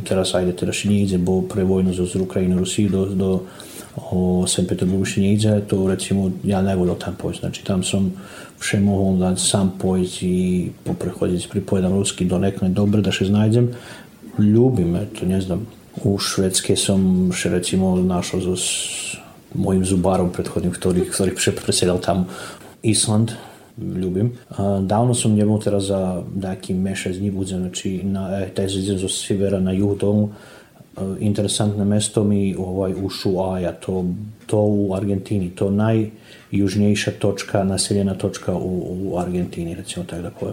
[0.04, 3.30] teraz ajde teda še nejdze, bo pre vojnu z Ukrajiny, Rusiji do, do
[3.94, 4.66] o St.
[4.66, 7.40] Peterburgu še nejdze, to recimo ja najvolil tam pojsť.
[7.46, 8.10] Znači tam som
[8.58, 10.36] vše mohol dať sám pojsť i
[10.82, 13.70] poprechodiť, pripovedam rusky do nekne dobre, da še znajdem.
[14.34, 15.38] Ľúbim, to ne.
[16.02, 19.14] U Švedske som še recimo našao s
[19.54, 22.26] mojim zubarom prethodnim, ktorý, ktorý presedal tam
[22.82, 23.32] Island,
[23.78, 24.32] ljubim.
[24.82, 29.08] Davno sam njemu tera za neki mešaj dni budze, znači na, eh, taj zidzen zo
[29.60, 34.04] na jug domu, eh, interesantno mesto mi ovaj, u Šuaja, to,
[34.46, 40.52] to u Argentini, to najjužnijša točka, naseljena točka u, u Argentini, recimo tako da koje.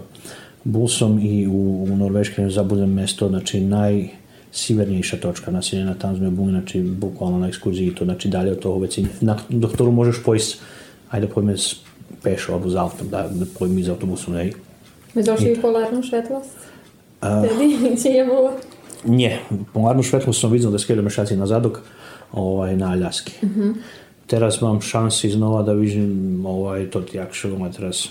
[0.63, 4.09] Bul sam i u, u norveškim zabudem mesto, znači naj,
[4.51, 8.99] sjevernejša točka naseljena Tanzme Bung, znači bukvalno na ekskurziji to, znači dalje od toga već
[9.21, 10.57] na, doktoru možeš pojis,
[11.09, 11.75] ajde pojme s
[12.23, 14.51] pešo, albo za autom, da, da pojmi za autobusom, ne.
[15.13, 16.57] Me došli i polarnu švetlost?
[17.21, 18.51] A, Tedi, či je bilo?
[19.05, 19.39] Nje,
[19.73, 21.81] polarnu švetlost sam vidio da skedo mešaci na zadok,
[22.31, 23.33] ovaj, na Aljaski.
[23.41, 23.73] Uh -huh.
[24.27, 28.07] Teraz mam šansi znova da vidim ovaj, to jak šeloma teraz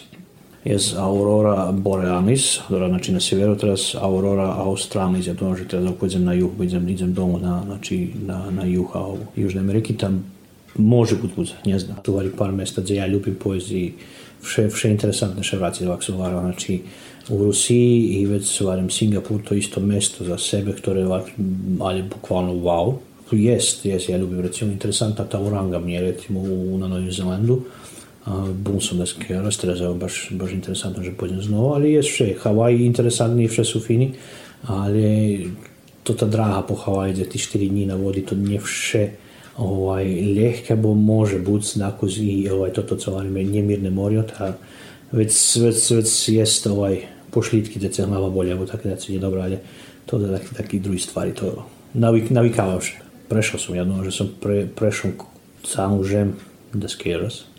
[0.64, 6.28] je Aurora Borealis, ktorá znači na severu, teraz Aurora Australis, ja to že teraz pôjdem
[6.28, 10.24] na juh, idem, idem domu na, znači, na, na juh a u Južnej Ameriky, tam
[10.76, 11.96] može bud bude, ne znam.
[12.02, 13.94] Tu vari par mesta gdje ja ljubim poeziji,
[14.42, 16.80] vše, vše interesantne še vraci ovak su varao, znači
[17.28, 21.32] u Rusiji i već su varem Singapur, to isto mesto za sebe, ktoré ovak,
[21.80, 22.94] ali bukvalno wow.
[23.32, 27.62] Jest, jest, ja ljubim recimo interesantna ta oranga mi je recimo u, na Novom Zelandu,
[29.56, 33.80] teraz je baš, baš interesantno, že pôjdem znovu, ale je vše, Hawaii interesantní, vše sú
[33.80, 34.12] fini,
[34.68, 35.48] ale
[36.04, 39.16] to tá dráha po Hawaii, kde tí 4 dní na vodi, to nie vše
[39.56, 40.04] ovaj,
[40.36, 44.56] ľahké, bo môže buď nakús i ovaj, toto, co varíme, nemírne morio, tá
[45.12, 49.40] vec, vec, vec jest ovaj, pošlítky, kde sa hlava boli, alebo také veci je dobré,
[49.40, 49.58] ale
[50.04, 51.64] to je taký, taký druhý stvari, to
[51.96, 53.00] navyk, navykávam vše.
[53.30, 55.14] Prešiel som jedno, že som pre, prešiel
[55.62, 56.34] celú žem
[56.74, 57.50] desky raz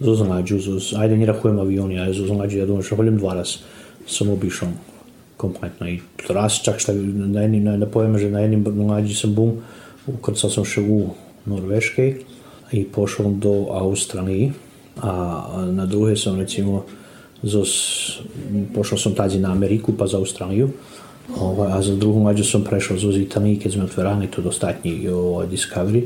[0.00, 3.58] زوز ناجو زوز عادي نيرا خويم افيون يا زوز ناجو يدون شغل مدوارس
[4.06, 4.68] sem obišao
[5.36, 9.34] kompletno i raz čak šta na jednim, na, na pojem, že na jednim mlađi sam
[9.34, 9.52] bum,
[10.06, 11.08] ukrcao sam še u
[11.46, 12.14] Norveškej
[12.72, 14.52] i pošao do Australiji,
[15.02, 16.84] a na druge sam recimo
[17.42, 17.72] zos,
[18.74, 20.70] pošao sam tazi na Ameriku pa za Australiju,
[21.40, 25.46] Ovo, a za drugu mlađu sam prešao zoz Italiji kad smo otverali to dostatnji ovaj,
[25.46, 26.02] Discovery.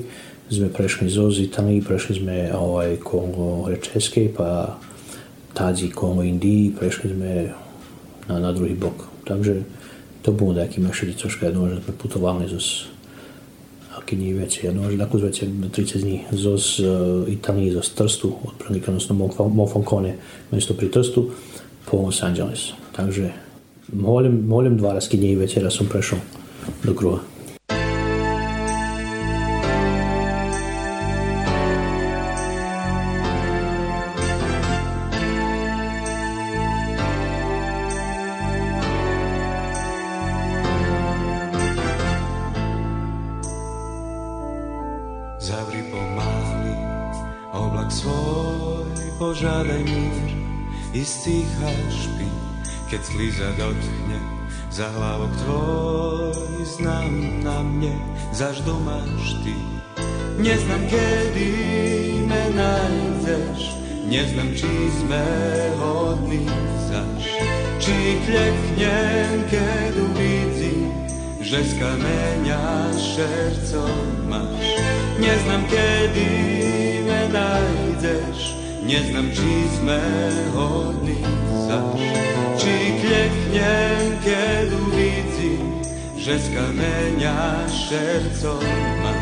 [0.49, 4.80] Sme prešli zoz Italiji, prešli sme ovaj, Kongo Českej, pa
[5.53, 7.53] tadzi Kongo Indiji, prešli sme
[8.32, 9.12] na, na druhý bok.
[9.28, 9.61] Takže
[10.24, 12.88] to bolo nejaký našli troška jedno, že sme putovali zoz
[14.09, 14.64] aký veci.
[14.64, 16.80] Jedno, že takú veci 30 dní zo z
[17.28, 19.12] Italii, zo z Trstu, otprilike, odnosno
[19.53, 20.16] Monfalcone,
[20.49, 21.28] mesto pri Trstu,
[21.84, 22.72] po Los Angeles.
[22.96, 23.32] Takže
[23.92, 26.20] molim, molim dva razki dní večera som prešiel
[26.84, 27.38] do kruha.
[53.18, 54.18] Keď slíza dotkne
[54.70, 57.98] za hlavok tvoj, znam na mne,
[58.30, 59.58] zaž domáš ty.
[60.38, 61.50] Neznam, kedy
[62.30, 63.74] me nájdeš,
[64.06, 64.70] neznam, či
[65.02, 65.24] sme
[65.82, 66.46] hodní
[66.86, 67.26] zaž,
[67.82, 70.94] či kleknem, keď uvidím,
[71.42, 74.62] že z kameňa šercom máš.
[75.18, 76.30] Neznam, kedy
[77.02, 78.57] me nájdeš,
[78.89, 80.01] neznam, či sme
[80.57, 81.20] hodní
[81.68, 82.01] zaž.
[82.57, 82.74] Či
[83.05, 85.84] kleknem, keď uvidím,
[86.16, 88.64] že z kameňa šercom
[89.05, 89.17] máš.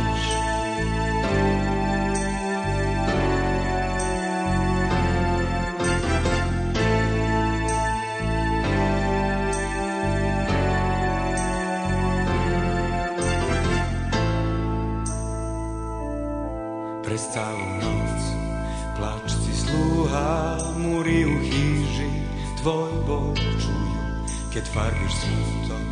[24.56, 25.84] Keď farbíš smutok.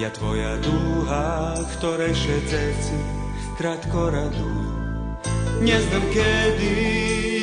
[0.00, 2.96] Ja tvoja dúha, ktorej všetci
[3.60, 4.72] krátko radujú.
[5.60, 6.76] Neznam, kedy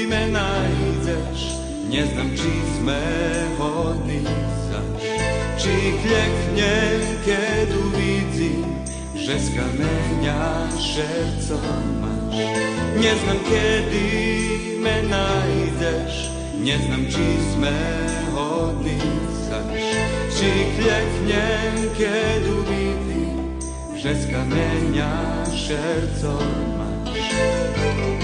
[0.09, 2.49] me nájdeš, neznam, či
[2.81, 3.01] sme
[3.61, 4.25] hodní
[4.73, 5.01] zaž.
[5.61, 8.65] Či kleknem, keď uvidím,
[9.13, 12.49] že z kameňa šercom máš.
[12.97, 14.09] Neznam, kedy
[14.81, 17.77] me nájdeš, neznam, či sme
[18.33, 18.97] hodní
[19.45, 19.92] zaž.
[20.43, 26.33] przyklęknę, kiedy widzę, że z kamienia serce
[26.77, 28.22] masz.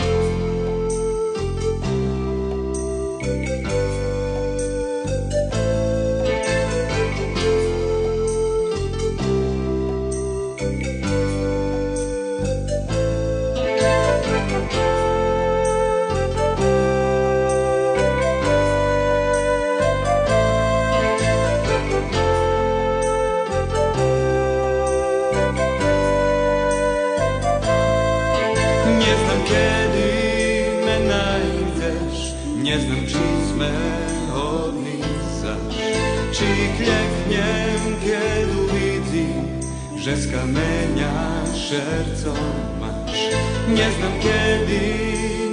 [40.09, 42.49] Že z kameňa šercom
[42.81, 43.29] máš.
[43.69, 44.85] Neznam, kedy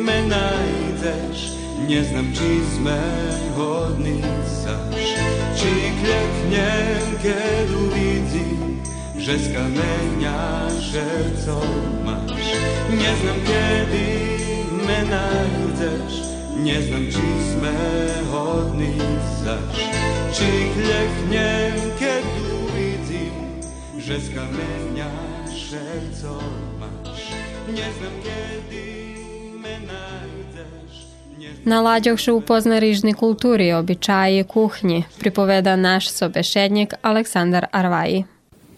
[0.01, 2.97] me nájdeš, neznam, či sme
[3.53, 5.13] hodní zaž.
[5.61, 8.81] Či kleknem, keď uvidím,
[9.21, 12.57] že z kameňa šercom máš.
[12.97, 14.09] Neznam, kedy
[14.73, 16.33] me nájdeš,
[16.65, 17.77] neznam, či sme
[18.33, 18.97] hodní
[19.45, 19.77] zaž.
[20.33, 22.26] Či kleknem, keď uvidím,
[24.07, 25.11] że z kamienia
[25.71, 26.39] serco
[26.81, 27.27] masz.
[27.69, 28.83] Nie znam kiedy
[29.63, 31.07] me najdziesz.
[31.65, 38.25] Na Lađoše upozna rižni kulturi, običaji i kuhnji, pripoveda naš sobešednjak Aleksandar Arvaji.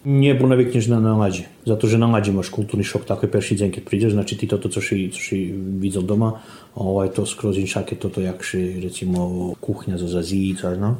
[0.04, 1.44] Nie, bo nawykniesz na, na ladzie.
[1.66, 4.46] Za to, że na ladzie masz kulturny szok taki pierwszy dzień, kiedy przyjdziesz, znaczy ty
[4.46, 5.36] to, to co się, co się
[5.80, 6.32] widzą doma,
[6.74, 10.96] ovaj, to skroz inszakie to, to jak się, recimo, kuchnia z Azji, no.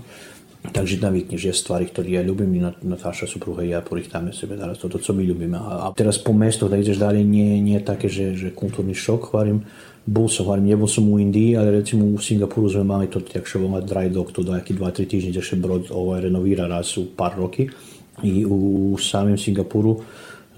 [0.59, 4.99] Takže navikneš, je stvari, ktoré ja ľubím i Natáša supruha ja porichtáme sebe teraz toto,
[4.99, 5.55] co my ľubíme.
[5.55, 9.63] A teraz po mestoch, da ideš dalje, nie, nie také, že, že kulturni šok, hvarim,
[10.03, 13.47] bol som, hvarim, nebol som u Indii, ale recimo u Singapuru sme mali to, jak
[13.47, 17.07] še volá dry dog, to da jaký 2-3 týždne, že brod ovaj, renovíra raz u
[17.07, 17.71] par roky.
[18.19, 20.03] I u samim Singapuru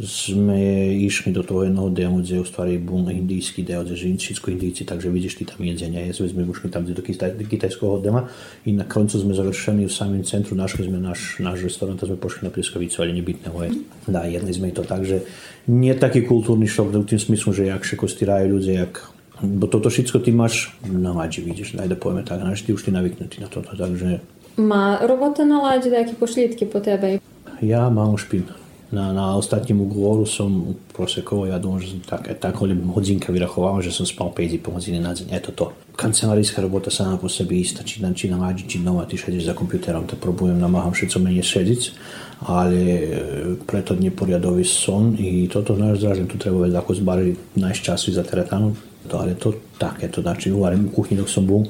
[0.00, 1.92] sme išli do toho jednoho
[2.24, 6.48] je u stvari bol indijský žijú všetko indíci, takže vidíš ty tam jedzenia, jesme sme
[6.48, 8.28] ušli tam do kitaj, kitajského dema
[8.64, 12.16] i na koncu sme završeni u samim centru, našli sme náš, náš restaurant a sme
[12.16, 13.70] pošli na pljeskavicu, ali nebytného je.
[14.08, 15.20] Da, jedli sme i to tak, že
[15.68, 19.04] nie taký kultúrny šok, v tým smyslu, že jak še kostiraju ľudia, jak
[19.40, 22.84] Bo toto všetko ty máš na lađi, vidiš, daj da pojme tak, znaš, ti už
[22.84, 24.20] ti naviknuti na toto, takže
[24.60, 27.24] Má robota na lađi nejaké pošlítky po tebe?
[27.60, 28.59] ja mám špin.
[28.90, 32.58] Na, na ostatním ugovoru som prosekoval, ja dúfam, že som tak, tak
[32.90, 35.30] hodinka vyrachoval, že som spal 5,5 hodiny na deň.
[35.30, 35.66] Je to to.
[35.94, 39.54] Kancelárijská robota sama po sebe istá, či, či na lađi, či doma, ty šediš za
[39.54, 41.82] kompjuterom, to probujem, namáham všetko menej sediť,
[42.50, 43.02] ale e,
[43.62, 48.74] preto neporiadový son i toto náš zražem, tu treba vedieť, ako zbari časy za teretanu,
[49.06, 51.62] to, ale to také, to znači, uvarím u dok som bol,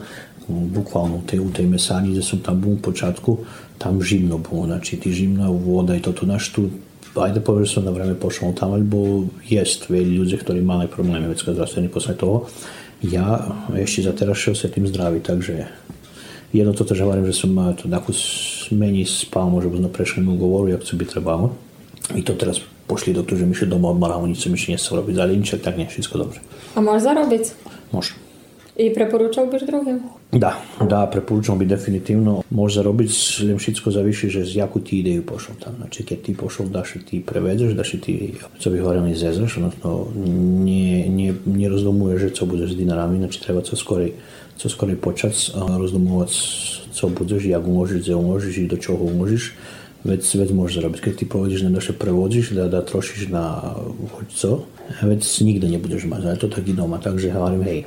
[0.49, 3.45] bukvalno u tej, u tej mesarni gde som tam bol u počátku,
[3.79, 6.71] tam živno bolo, znači ti živna voda i toto naš tu
[7.17, 8.97] ajde powiedzmy na vreme pošao tamo, bo
[9.51, 12.47] jest wielu ludzi, którzy mają problemy već zdravstveni posle toho.
[13.05, 15.67] Ja jeszcze za teraz się tym zdrawi, także
[16.55, 18.13] jedno to też uważam, że sam to jako
[18.73, 21.55] mniej spał, może na przeszłym ugovoru, jak sobie trwało.
[22.17, 25.19] I to teraz poszli doktorzy mi się doma odmalało, nic mi się nie chce robić,
[25.19, 26.41] ale niczego tak nie, wszystko dobrze.
[26.75, 27.43] A możesz zarobić?
[27.93, 28.30] Można.
[28.81, 30.01] I preporúčal byš druhým?
[30.33, 32.41] Da, da, preporučam bi definitivno.
[32.49, 33.13] Može zarobiť,
[33.45, 35.77] len všetko zaviši, že z jaku ti ideju pošao tam.
[35.77, 39.61] Znači, keď ti pošao da še ti prevedeš, da še ti, co bi hovorili, zezaš,
[39.61, 40.09] odnosno
[40.65, 41.05] nie,
[41.45, 44.17] nie rozdomuješ, že co budeš s dinarami, znači treba co skorej,
[44.57, 46.33] co skorej počať a rozdomovať,
[46.97, 49.53] co budeš, jak umožiš, gde umožiš i do čoho umožiš.
[50.01, 51.01] Vec, vec môžeš zarobiť.
[51.05, 53.77] Keď ty povedeš, ne da še prevodíš, da, da trošiš na
[54.17, 54.65] hoď co,
[55.05, 56.23] vec nikde nebudeš mať.
[56.25, 56.97] A to tak i doma.
[56.97, 57.81] Takže hovorím, hej,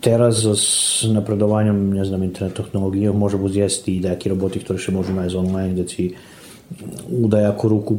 [0.00, 4.92] teraz s napredovanjem, ne znam, internet tehnologije može biti jesti i neki roboti koji še
[4.92, 6.14] možu najti online, gdje ti
[7.10, 7.98] udaj ako ruku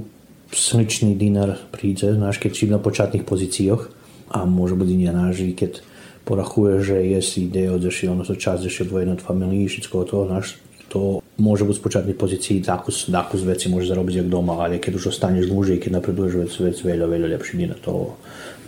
[0.51, 3.87] slični dinar príde, znaš, keď si na počátnych pozíciách
[4.31, 5.79] a môže byť iný náš, i keď
[6.25, 10.17] porachuje, že je si ide od zeši, ono čas zeši odvojené od familii, všetko to,
[10.27, 10.59] znaš,
[10.91, 14.83] to môže byť z počátnych pozícií, takú, takú z veci môže zarobiť jak doma, ale
[14.83, 18.19] keď už ostaneš dlhšie, keď napreduješ vec, vec veľa, veľa lepší dinar, to,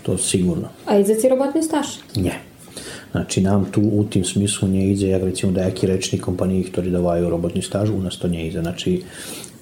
[0.07, 0.71] to sigurno.
[0.87, 1.99] A ti robotný staž?
[2.15, 2.52] Nie.
[3.13, 6.91] Znači nam tu u tim smislu nie ide, jak recimo da jaki rečni kompaniji ktori
[6.91, 8.61] davaju robotni staž, u nas to nie ide.
[8.61, 9.03] Znači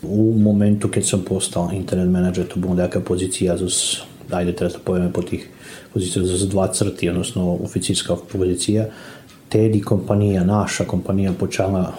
[0.04, 3.68] u momentu kad sam postao internet menadžer, to bude neka pozicija za
[4.32, 5.50] ajde teraz to pojme po tih
[5.94, 8.86] pozicija za dva crti, odnosno oficijska pozicija,
[9.50, 11.94] tedi kompanija, naša kompanija počala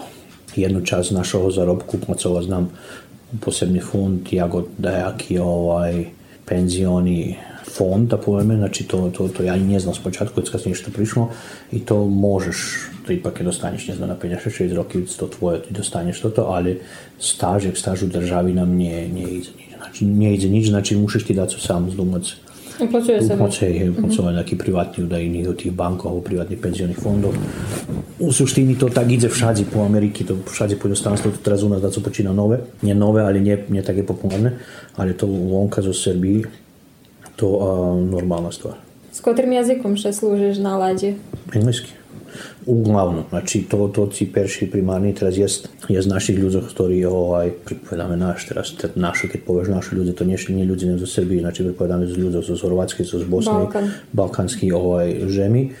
[0.55, 2.69] jednu čas našao zarobku kupaca, znam
[3.41, 6.05] posebni fond, ja go dajaki ovaj,
[6.45, 7.35] penzioni,
[7.71, 10.75] fond, da poveme, znači to, to, to ja i ne znam s početku, kad kasnije
[10.75, 11.29] što prišlo
[11.71, 15.73] i to možeš, to ipak je dostaneš, ne znam, na 56 roki, to tvoje, ti
[15.73, 16.79] dostaneš to, to ali
[17.19, 19.73] staž, jak staž u državi nam nije, nije ide nič.
[19.77, 22.23] Znači, nije ide nič, znači mušiš ti dati sam zdumac.
[22.79, 23.33] Uplaćuje se.
[23.33, 27.31] Uplaćuje je uplaćuje neki privatni udajni od tih bankov, privatnih penzionih fondov.
[28.19, 31.69] U suštini to tak ide všade po Ameriki, to všade po inostranstvu, to teraz u
[31.69, 34.57] nas da su počina nove, nie nove, ali nie, nie také popularne,
[34.95, 36.45] ali to vonka zo Srbiji,
[37.35, 37.67] to a,
[37.97, 38.77] normalna stvar.
[39.13, 41.15] S kotrým jazykom še slúžiš na lađi?
[41.53, 41.93] Engleski.
[42.65, 48.17] Uglavnom, znači to, to si perši primarni teraz jest, jest naših ľudí, ktorí ovaj, pripovedáme
[48.17, 51.45] naš, teraz te, našu, keď povieš naši ľudia, to nie, nie ľudia nem zo Srbiji,
[51.45, 53.85] znači pripovedáme z ľudí zo Horvatske, zo z Bosne, Balkan.
[54.15, 55.77] balkanský ovaj, žemi.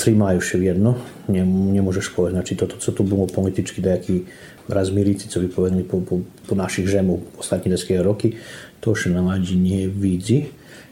[0.00, 0.96] Tri majú še jedno,
[1.28, 4.24] ne, nemôžeš povedať, znači toto, co tu bolo politički nejaký
[4.70, 8.38] razmirici, co by povedali po, po, po našich žemu ostatní deské roky,
[8.80, 10.44] to še na mlađi nie vidzi.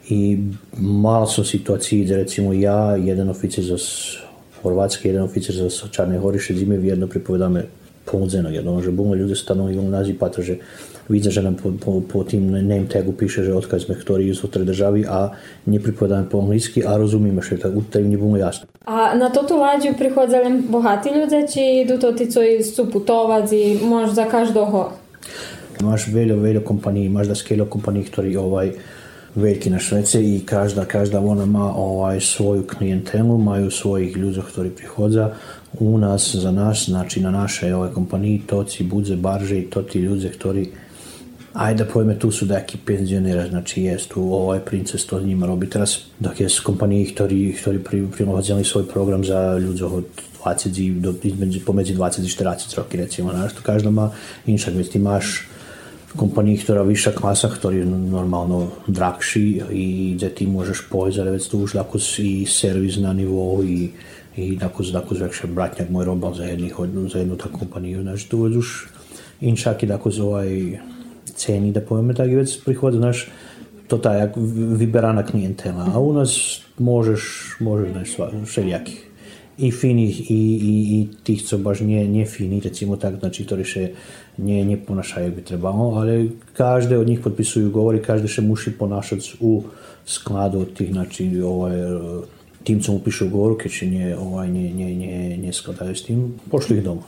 [0.08, 0.38] I
[0.80, 3.76] mal som situaciji gde recimo ja, jedan oficir za
[4.62, 7.64] Horvatske, jedan oficir za Čarne Hori, šedzime v jedno pripovedáme
[8.10, 10.58] pomudzenog jedno, že bumo ljudi stanovi u naziv pata, že
[11.08, 14.48] vidze, že nam po, po, po tim name tagu piše, že odkaz sme ktorý sú
[14.48, 15.32] v državi a
[15.66, 18.68] ne pripovedáme po anglicky a rozumíme, že tak tej nie bude jasno.
[18.84, 23.64] A na toto lađu prihodzali bohatí ľudia, či idú to tí, co sú putovať i
[23.84, 24.96] možeš za každého?
[25.80, 28.72] Imaš veljo, veljo kompanije, imaš da skeljo kompanij, ktorji ovaj,
[29.34, 34.70] veliki na Švece i každa, každa ona ima ovaj, svoju klijentelu, imaju svojih ljudi koji
[34.70, 35.30] prihodza.
[35.80, 39.98] U nas, za nas, znači na naše ovaj, kompaniji, toci, budze, barže i to ti
[39.98, 40.66] ljudi koji
[41.58, 45.70] ajde pojme tu su neki penzionera, znači jest u ovaj princes to njima robi.
[45.70, 48.06] Teraz, dok je s kompaniji koji, koji pri,
[48.64, 50.04] svoj program za ljudi od
[50.44, 54.10] 20 do između, pomeđu 20 i 40 roki recimo, znači to každa ma
[54.46, 55.48] inšak, već ti imaš
[56.16, 59.84] kompaniji, ktorá vyššia klasa, ktorý je normálno drahší i
[60.16, 60.44] gde ti
[60.88, 63.92] pojsť, ale vec tu už tako i servis na nivou i,
[64.36, 66.72] i tako, tako zvekše bratnjak moj robal za, jednih,
[67.12, 68.02] za jednu takú kompaniju.
[68.02, 68.88] Znači tu už
[69.40, 70.48] inšak i tako z ovaj
[71.36, 72.60] ceni, da poveme tak, i već
[72.92, 73.28] znaš,
[73.88, 74.36] to ta jak
[74.80, 75.92] vyberana klijentela.
[75.94, 79.07] A u nas možeš, možeš, znaš, sva- všelijakih
[79.58, 83.64] i finih i, i, i tých, co baš nie, nie fini, recimo tak, znači, ktorí
[83.66, 83.82] še
[84.38, 88.46] nie, nie ponašajú, jak by trebalo, ale každé od nich podpisujú ugovor i každý še
[88.46, 89.66] muši ponašať u
[90.06, 91.74] skladu od tých, znači, ovaj,
[92.62, 96.78] tým, co mu píšu ugovor, keďže nie, ovaj, nie, nie, nie, neskladajú s tým, pošli
[96.78, 97.02] ich doma.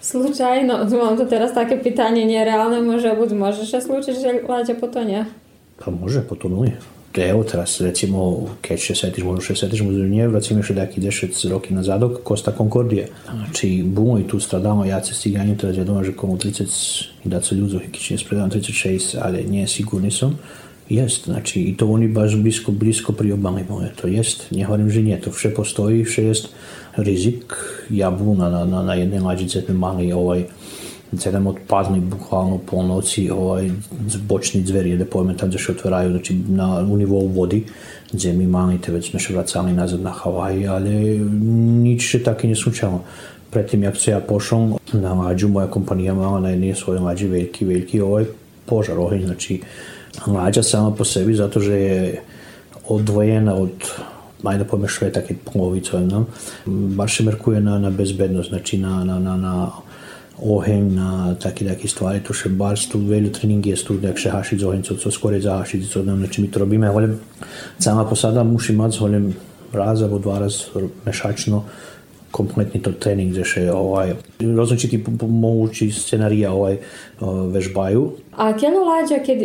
[0.00, 5.28] Slučajno, mám to teraz také pytanie nereálne, može buď môže sa slúčiť, že Láďa potonie?
[5.76, 6.99] Pa može, potonuje.
[7.16, 11.44] evo, teraz recimo kaj će se setiš, možda se setiš muzeljnije, recimo še daki dešec
[11.50, 13.08] roki nazadok, Kosta Konkordije.
[13.26, 13.34] Tak.
[13.34, 17.42] Znači, bumo i tu stradamo, ja se stiganju, teraz ja doma komu 30 i da
[17.42, 20.38] se ljudzo, kić ne spredam 36, ali nije sigurni sam.
[20.90, 25.02] Jest, znači i to oni baš blisko, blisko priobami moje, to jest, nie chorym, że
[25.02, 26.48] nie, to wsze postoi, wsze jest
[26.98, 27.54] ryzyk,
[27.90, 30.44] ja na, na, na jednej madzice, mamy ovaj,
[31.18, 33.70] celem odpadli bukvalno po noci ovaj,
[34.28, 37.62] bočni dveri, da pojme tam se otvaraju, znači na, u nivou vody,
[38.12, 41.18] gdje mi malite, već se vracali nazad na Havaji, ali
[41.82, 43.04] nič se tako ne slučalo.
[43.50, 47.64] Predtým, jak se ja pošao na lađu, moja kompanija mala na jednej svojoj lađi veliki,
[47.64, 48.24] veliki ovaj
[48.66, 49.60] požar, oheň, znači
[50.26, 52.22] lađa sama po sebi, zato že je
[52.88, 53.70] odvojena od
[54.44, 56.24] ajde pojme šveta, keď polovicom, no,
[56.66, 59.70] baš se merkuje na, na bezbednost, znači na, na, na, na
[60.40, 64.32] oheň, na také, také stvari, to še bar tu veľa trening je tu, jak še
[64.32, 67.20] hašiť z oheňcov, co skôr zahašiť, co neviem, či my to robíme, ale
[67.78, 69.36] sama posada musí mať zholem
[69.72, 70.72] raz alebo dva raz
[71.06, 71.64] mešačno
[72.30, 76.78] kompletný to tréning, že še ovaj, rozličití mogući scenarija ovaj,
[77.50, 78.14] vežbaju.
[78.38, 79.38] A kjelo lađa kad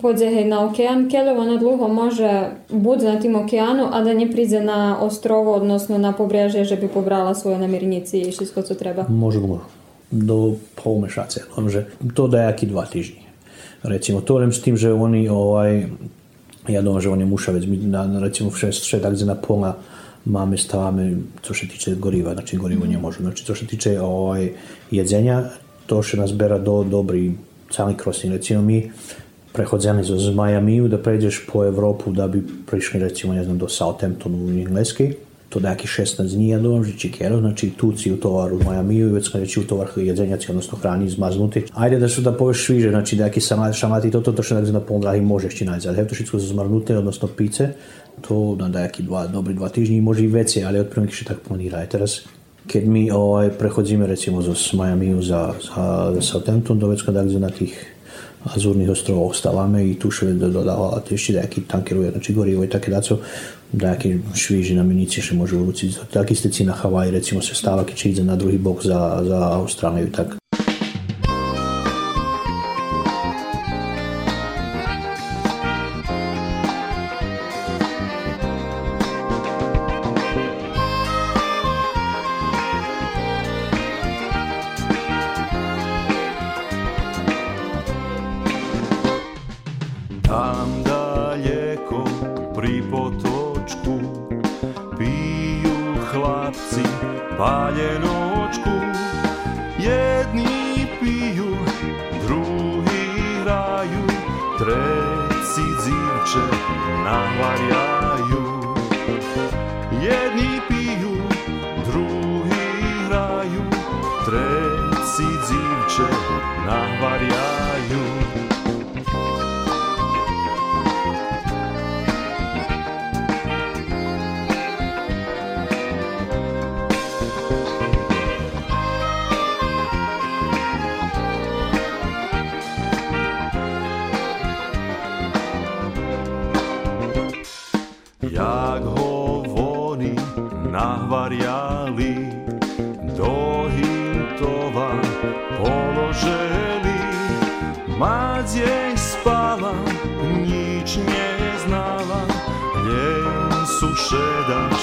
[0.00, 4.60] podze hej na okean, kjelo ona dluho može bude na tim okeanu, a da prize
[4.60, 9.08] na ostrovo, odnosno na pobreže, že bi pobrala svoje namirnici i všetko, co treba?
[9.08, 9.75] Može, može.
[10.10, 11.50] Do pol mešace.
[11.50, 13.26] Že to da jaký dva týždni.
[13.82, 15.90] Recimo, to len s tým, že oni ovaj,
[16.70, 19.78] ja doma, že oni muša već, na, recimo, vše, vše tak na pola
[20.26, 21.10] mamy, stávame,
[21.42, 23.22] co się týče goriva, znači gorivo nie može.
[23.22, 24.52] Znači, co się týče ovaj,
[24.92, 25.42] jedzenja,
[25.86, 27.38] to še nas bera do dobri
[27.70, 28.30] cali krosni.
[28.30, 28.90] Recimo, mi
[29.52, 34.46] prehodzeni z Miami, da pređeš po Evropu da bi prišli, recimo, ne znam, do Southamptonu
[34.46, 35.12] u Engleski,
[35.60, 39.12] nekih 16 dní ja doma vždy čikero, znači tu si u tovaru u Majamiju i
[39.12, 41.62] već kad u tovar jedzenjaci, odnosno hrani zmaznuti.
[41.74, 43.40] Ajde da su da poveš sviže, znači neki
[43.72, 46.98] šamati toto, to što nek na pol drahý môžeš ti nájsť, ale to všetko zmrznuté,
[46.98, 47.72] odnosno pice,
[48.20, 51.78] to na nejaký dva, dobrý dva týždni, môže i veci, ale od prvých tak planira.
[51.78, 52.26] Aj teraz
[52.66, 57.50] keď my ovaj, prechodzíme recimo zo Miami za, za, za Southampton do Vecka, dakle na
[57.50, 57.78] tých
[58.46, 63.18] Azurnih ostrovov ostávame i tu še dodala ešte nejaký tankeruje, znači gorivo i také daco,
[63.72, 65.90] neki šviži na miniciše može uruci.
[66.12, 69.52] Taki ste ci na Havaji recimo se stavak i će na drugi bok za, za
[69.52, 70.36] Australiju tak.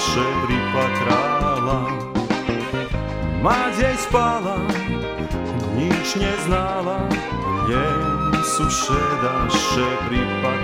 [0.04, 1.80] šedri patrala
[3.44, 4.56] Madzia spala,
[5.76, 7.08] nič nie znala
[7.68, 10.63] Jej sušeda šedri patrala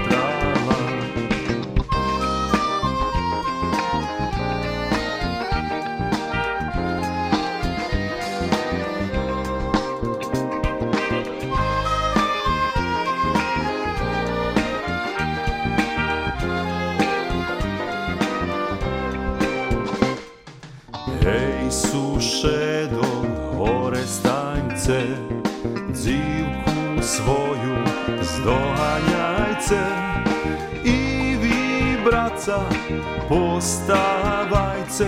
[32.51, 32.82] tak
[33.28, 35.07] postavajce,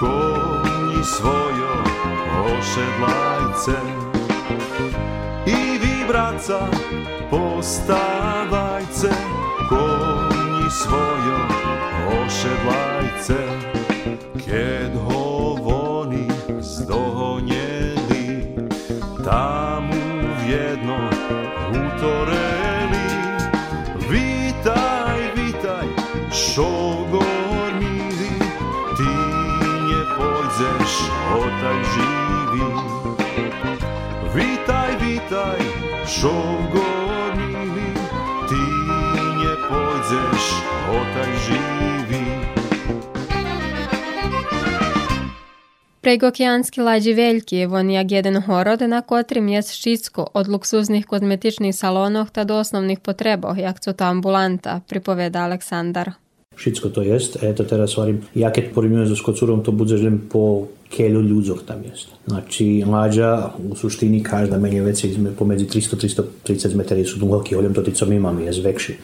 [0.00, 1.72] konji svojo
[2.44, 3.76] ošedlajce.
[5.46, 6.60] I vi, braca,
[7.30, 9.10] postavajce,
[36.26, 37.90] šogor milý,
[38.50, 38.62] ty
[39.38, 40.44] nepôjdeš
[40.90, 42.26] otak živý.
[46.00, 47.14] Prekookeanski lađi
[47.52, 52.98] je jak jedan horod na kotrim je ščitsko od luksuznih kozmetičnih salonov ta do osnovnih
[52.98, 56.25] potreboh, jak su to ambulanta, pripoveda Aleksandar.
[56.56, 57.42] Wszystko to jest.
[57.42, 61.62] E, to teraz warim, jak to porównuję z kocurom, to budzę, że po kelu ludziach
[61.66, 62.06] tam jest.
[62.26, 67.74] Znači, mlađa u suštini každa meni je već izme, pomeđi 300-330 metara su dugoki, oljem
[67.74, 68.94] to ti co mi imamo je zvekši.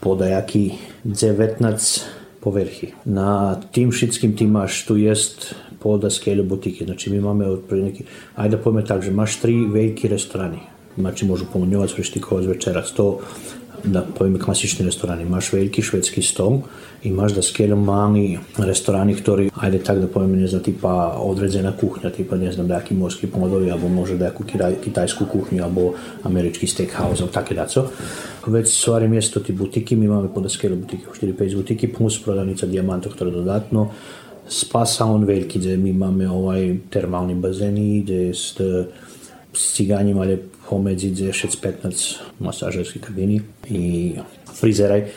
[0.00, 0.70] Podajaki
[1.04, 2.00] 19
[2.40, 2.92] povrhi.
[3.04, 6.84] Na tim šitskim ti imaš, tu jest poda skelju butike.
[6.84, 8.04] Znači mi imamo otprilike,
[8.36, 10.58] ajde pojme tak, že imaš tri veliki restorani.
[10.98, 12.82] Znači možu pomunjovat sveštikova zvečera.
[12.96, 13.18] To
[13.84, 15.22] da povim klasični restorani.
[15.22, 16.58] Imaš veliki švedski stol,
[17.02, 22.10] imaš da skeljom mali restorani, ktorí, ajde tak da poviem, ne znam, tipa određena kuhnja,
[22.10, 24.44] tipa ne znam, daki morski plodovi, alebo može daku
[24.84, 27.90] kitajsku kuhnju, alebo američki steakhouse, alebo také daco.
[28.46, 33.08] Već stvari mjesto ti butiki, mi imamo pod skeljom butiki, 4-5 butiki, plus prodavnica dijamanta,
[33.08, 33.90] ktorá dodatno,
[34.48, 38.60] spa salon veliki, gdje mi imamo ovaj termalni bazeni, gdje jest
[39.52, 40.38] s ciganjem, ale
[40.68, 43.40] pomedzi 10-15 masážerských kabiny
[43.70, 44.12] i
[44.54, 45.08] frizeraj.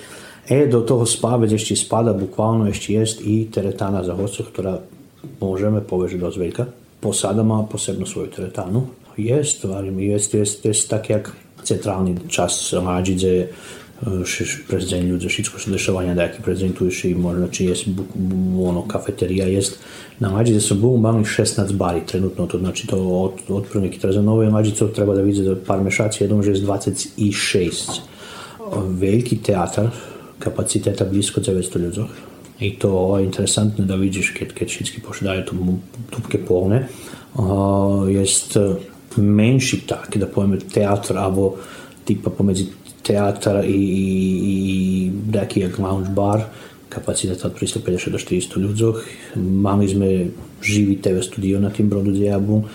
[0.50, 4.82] E, do toho spávec ešte spada, bukvalno ešte jest i teretana za hostov, ktorá
[5.38, 6.64] môžeme povedať dosť veľká.
[7.02, 8.89] Posada má posebno svoju teretánu.
[9.18, 13.48] Jest, varím, jest, jest, jest tak jak centrálny čas Hadžidze,
[14.68, 17.86] przez dzień ludzie wszystko się dešavanja daki prezentujuši i možda či jest
[18.68, 19.80] ono kafeterija jest
[20.20, 24.22] na Mađi su bum mali 16 bari trenutno to znači to od, od prvnike za
[24.22, 28.00] nove Mađice treba da vidite par mešaci jednom že je 26
[28.88, 29.89] veliki teatar
[30.42, 32.06] kapaciteta blisko 900 ljudi
[32.60, 35.56] i to je interesantno da vidiš kad, kad všetky pošdajú tu
[36.10, 36.88] tupke polne
[37.38, 38.58] uh, jest
[39.18, 41.58] menší tak da pojme teatr alebo
[42.06, 42.68] tipa pomedzi
[43.04, 44.56] teatr i, i,
[45.34, 46.46] i jak lounge bar,
[46.89, 48.98] kapacita od 350 do 400 ľudzoch.
[49.36, 50.10] Mali sme
[50.62, 52.68] živý TV studio na tým brodu diabu.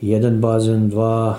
[0.00, 1.36] Jeden bazén, dva,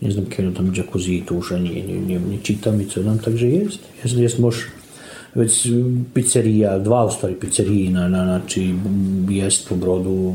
[0.00, 3.18] ne znam kjer tam jacuzzi, to už ani ne, ne, ne čitam i co nam,
[3.18, 3.80] takže jest.
[4.02, 4.66] Jest, jest mož
[5.34, 5.68] već
[6.14, 8.74] pizzerija, dva u stvari pizzeriji na, na, znači
[9.28, 10.34] jest po brodu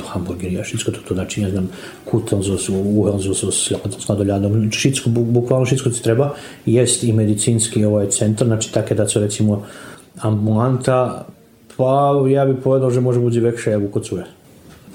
[0.00, 1.68] hamburgeri a všetko toto znači, ne znam,
[2.04, 6.34] kutel so, uhel so, so sladoljadom, všetko, bukvalno všetko ti treba.
[6.66, 9.62] Jest i medicinski ovaj centar, znači také da su recimo
[10.18, 11.26] ambulanta,
[11.76, 14.24] pa ja bih povedal, že može bude vekše jak u Kocuje.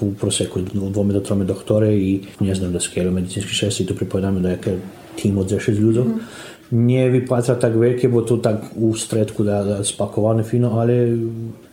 [0.00, 4.40] U proseku dvome do trome doktore i ne znam da skjeru medicinski šesti, tu pripovedame
[4.40, 4.78] da je
[5.16, 6.04] tim od 6 ľudí.
[6.04, 6.20] Mm.
[6.72, 10.94] nie wypłaca tak wielkie, bo to tak u stretku da, da spakowane fino, ale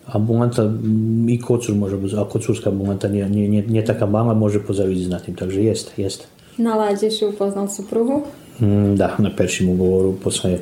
[0.08, 4.36] ambulanta mm, i kocur może być, a kocurska ambulanta nie, nie, nie, nie taka mała
[4.36, 6.28] może pozawidzieć na tym, także jest, jest.
[6.60, 8.22] Na ladzie się upoznał suprugu?
[8.62, 10.58] Mm, da, na pierwszym ugovoru posle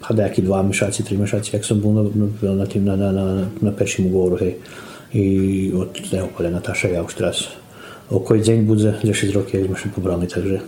[0.00, 1.92] hada jaki dwa miesiące, trzy miesiące, jak sam był
[2.42, 3.24] na, na, tym, na, na, na,
[3.62, 4.56] na pierwszym ugovoru, hej.
[5.14, 7.48] I od tego pole Natasza ja już teraz
[8.10, 10.60] o koji dzień budzę, 10 rok jak się pobrany, także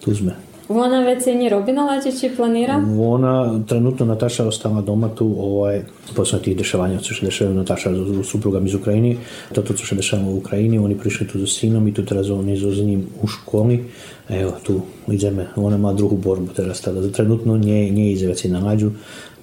[0.00, 0.49] tu zmy.
[0.72, 2.84] Ona već se nije robi na lađe, či planira?
[2.98, 5.82] Ona, trenutno Nataša ostala doma tu, ovaj,
[6.16, 7.90] posle tih dešavanja, co se dešavaju Nataša
[8.22, 8.34] s
[8.66, 9.16] iz Ukrajine,
[9.54, 12.56] toto co se dešava u Ukrajini, oni prišli tu sa synom i tu teraz oni
[12.56, 13.84] s ním u školi,
[14.28, 18.60] evo tu ideme, ona má druhú borbu teraz, tada trenutno nie, nie ide veci na
[18.60, 18.92] lađu,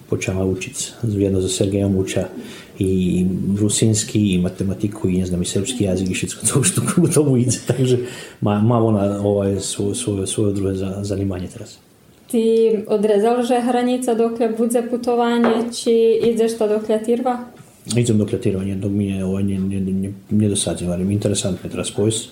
[0.10, 2.28] počala učiť, jedno so Sergejom uča
[2.80, 3.26] i
[3.60, 7.58] rusinski i matematiku i ne znam i srpski jazik i šitsko što u tomu ide,
[7.68, 7.98] takže
[8.42, 11.78] ma, malo na ovaj, svoje, svoje, svoje druge za, zanimanje teraz.
[12.28, 17.46] Ti odrezal že hranica dokle bude putovanje, či ideš to dokle tirva?
[17.96, 21.70] Idem dokle tirvanje, dok mi je ovaj, ne, ne, ne, ne dosadim, ali interesant me
[21.70, 22.30] teraz pojst,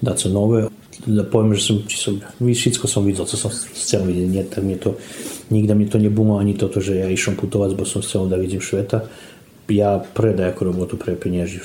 [0.00, 0.66] da se nove,
[1.06, 2.20] da pojem, že sam, či sam,
[2.54, 4.94] šitsko sam vidjel, co sam scel vidio, nije, tak je to,
[5.50, 8.26] nigda mi to nije bumo, ani to, to že ja išam putovat, bo sam scel
[8.28, 9.00] da vidim šveta,
[9.68, 11.58] ja preda jako robotu pre pieniędzy,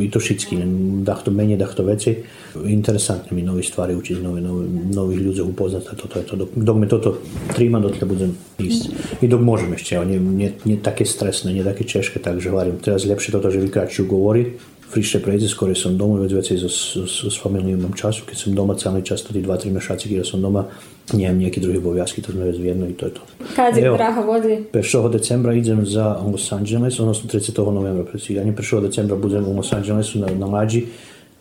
[0.00, 0.56] i to no, wszystko,
[1.02, 2.22] dach to mniej, dach to więcej.
[2.66, 6.88] Interesantne mi nowe stwary uczyć, nowe, nowe, nowych ludzi upoznać, to, to, to, to, dok
[6.88, 7.18] to, to
[7.54, 8.28] trima, do tego będę
[8.58, 8.88] iść.
[9.22, 12.50] I dok możemy jeszcze, nie, nie, nie takie stresne, nie takie ciężkie, tak, że
[12.82, 14.44] teraz lepsze to, to że wykraczył, mówię.
[14.92, 18.50] Prišli prejde, skoro som doma, veci so, so, so, s familiou mám času, keď som
[18.52, 20.68] doma celý čas, tedy 2-3 mešaci, keď som doma,
[21.16, 23.22] nemám nejaký druhý obowiązky, to sme vec v jedno i to je to.
[23.56, 23.88] Kad je.
[23.88, 24.68] Praha vodi?
[24.68, 25.08] 1.
[25.08, 27.56] decembra idem za Los Angeles, odnosno 30.
[27.72, 28.52] novembra predsjedanje.
[28.52, 28.80] 1.
[28.84, 30.84] decembra budem u Los Angelesu na, na mlađi,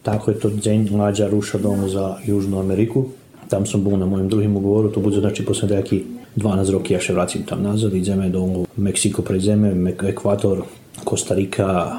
[0.01, 3.11] tako je to deň mlađa ruša dom za Južnu Ameriku.
[3.51, 6.07] Tam som bol na mojom druhým ugovoru, to bude znači posle nejaký
[6.39, 10.63] 12 roky, ja še vracim tam nazad, ideme do Meksiko pređeme, Mek- Ekvator,
[11.03, 11.91] Kostarika,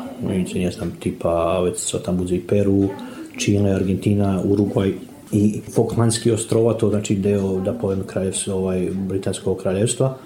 [0.55, 2.89] ne znam, tipa već so tamo i Peru,
[3.39, 4.93] Chile, Argentina, Uruguay
[5.33, 10.17] i Falklandski ostrova, to znači deo, da povem, kraljevstva, ovaj, Britanskog kraljevstva.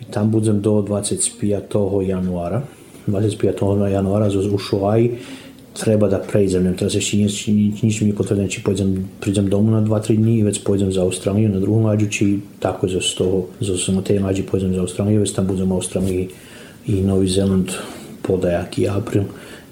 [0.00, 2.08] I tam budem do 25.
[2.08, 2.62] januara.
[3.06, 3.86] 25.
[3.86, 5.18] januara u Šuaji
[5.82, 7.16] treba da preizemnem, treba se
[7.82, 11.02] ništa mi potvrdim, či znači pojdem, priđem domu na 2-3 dni i već pojdem za
[11.02, 15.20] Australiju na drugu mlađu, či tako za sto, za 100 te mlađi pojdem za Australiju,
[15.20, 16.28] već tam budem u Australiji
[16.86, 17.70] i Novi Zeland
[18.24, 19.28] podajaký april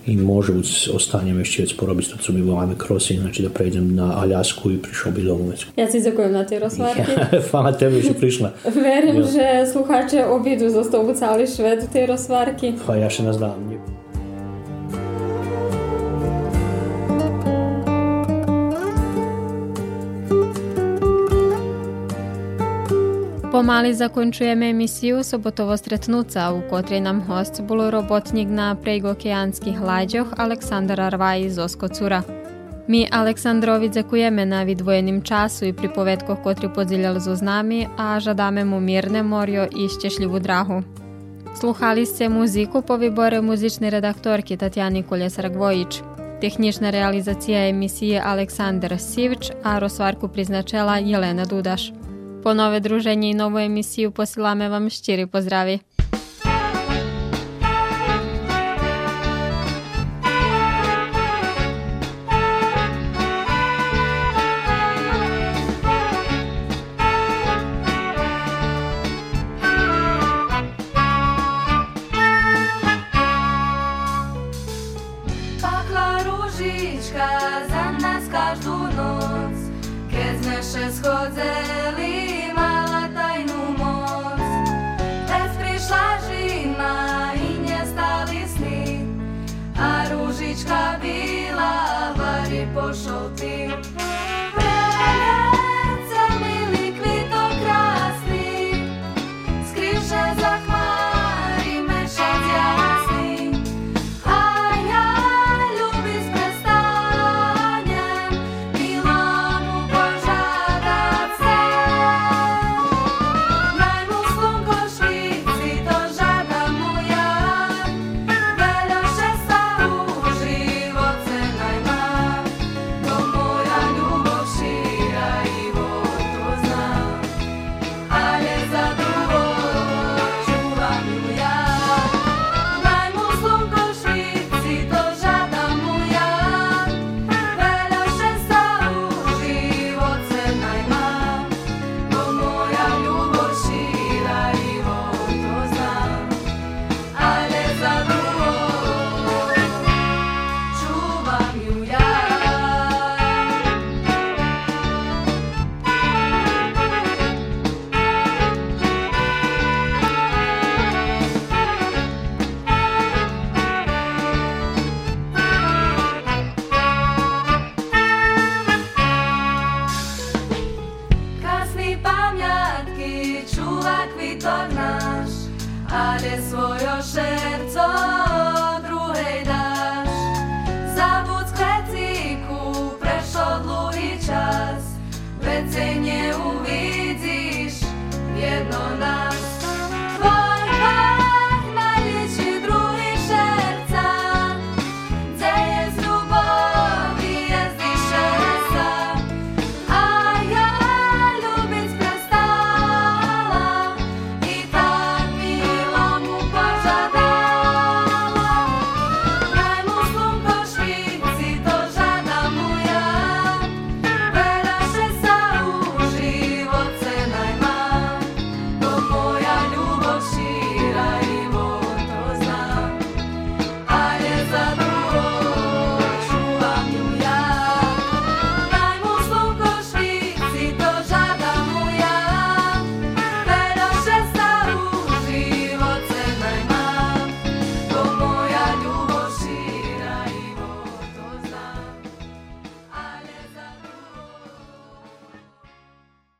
[0.06, 3.94] i možda uz ostanjem ešte vec porobiť to, co by voláme crossing, znači da prejdem
[3.94, 5.70] na Aljasku i prišao bi do Lumecku.
[5.76, 7.06] Ja si zakujem na te rozhvarky.
[7.50, 8.50] Hvala tebi, že prišla.
[8.74, 9.26] Verím, ja.
[9.30, 12.74] že slucháče objedu zostavucali šved v tej rozhvarky.
[12.86, 14.01] Pa ja še nazdám.
[23.51, 31.01] Помалі закінчуємо емісію «Соботово стретнуться», у котрій нам гость був роботник на прейгокеанських гладжах Олександр
[31.01, 32.23] Арвай з Оскоцура.
[32.87, 38.79] Ми Олександрові дякуємо на відвоєним часу і приповедках, котрі поділяли з нами, а жадаємо му
[38.79, 40.83] мирне мор'я і щасливу драгу.
[41.55, 46.01] Слухали сте музику по виборі музичної редакторки Тетяни Колєсар-Гвоїч.
[46.41, 51.93] Технічна реалізація емісії Олександр Сівч, а розсварку призначила Єлена Дудаш.
[52.42, 55.78] Po nove druženje i novu emisiju posilame vam šćiri pozdravi.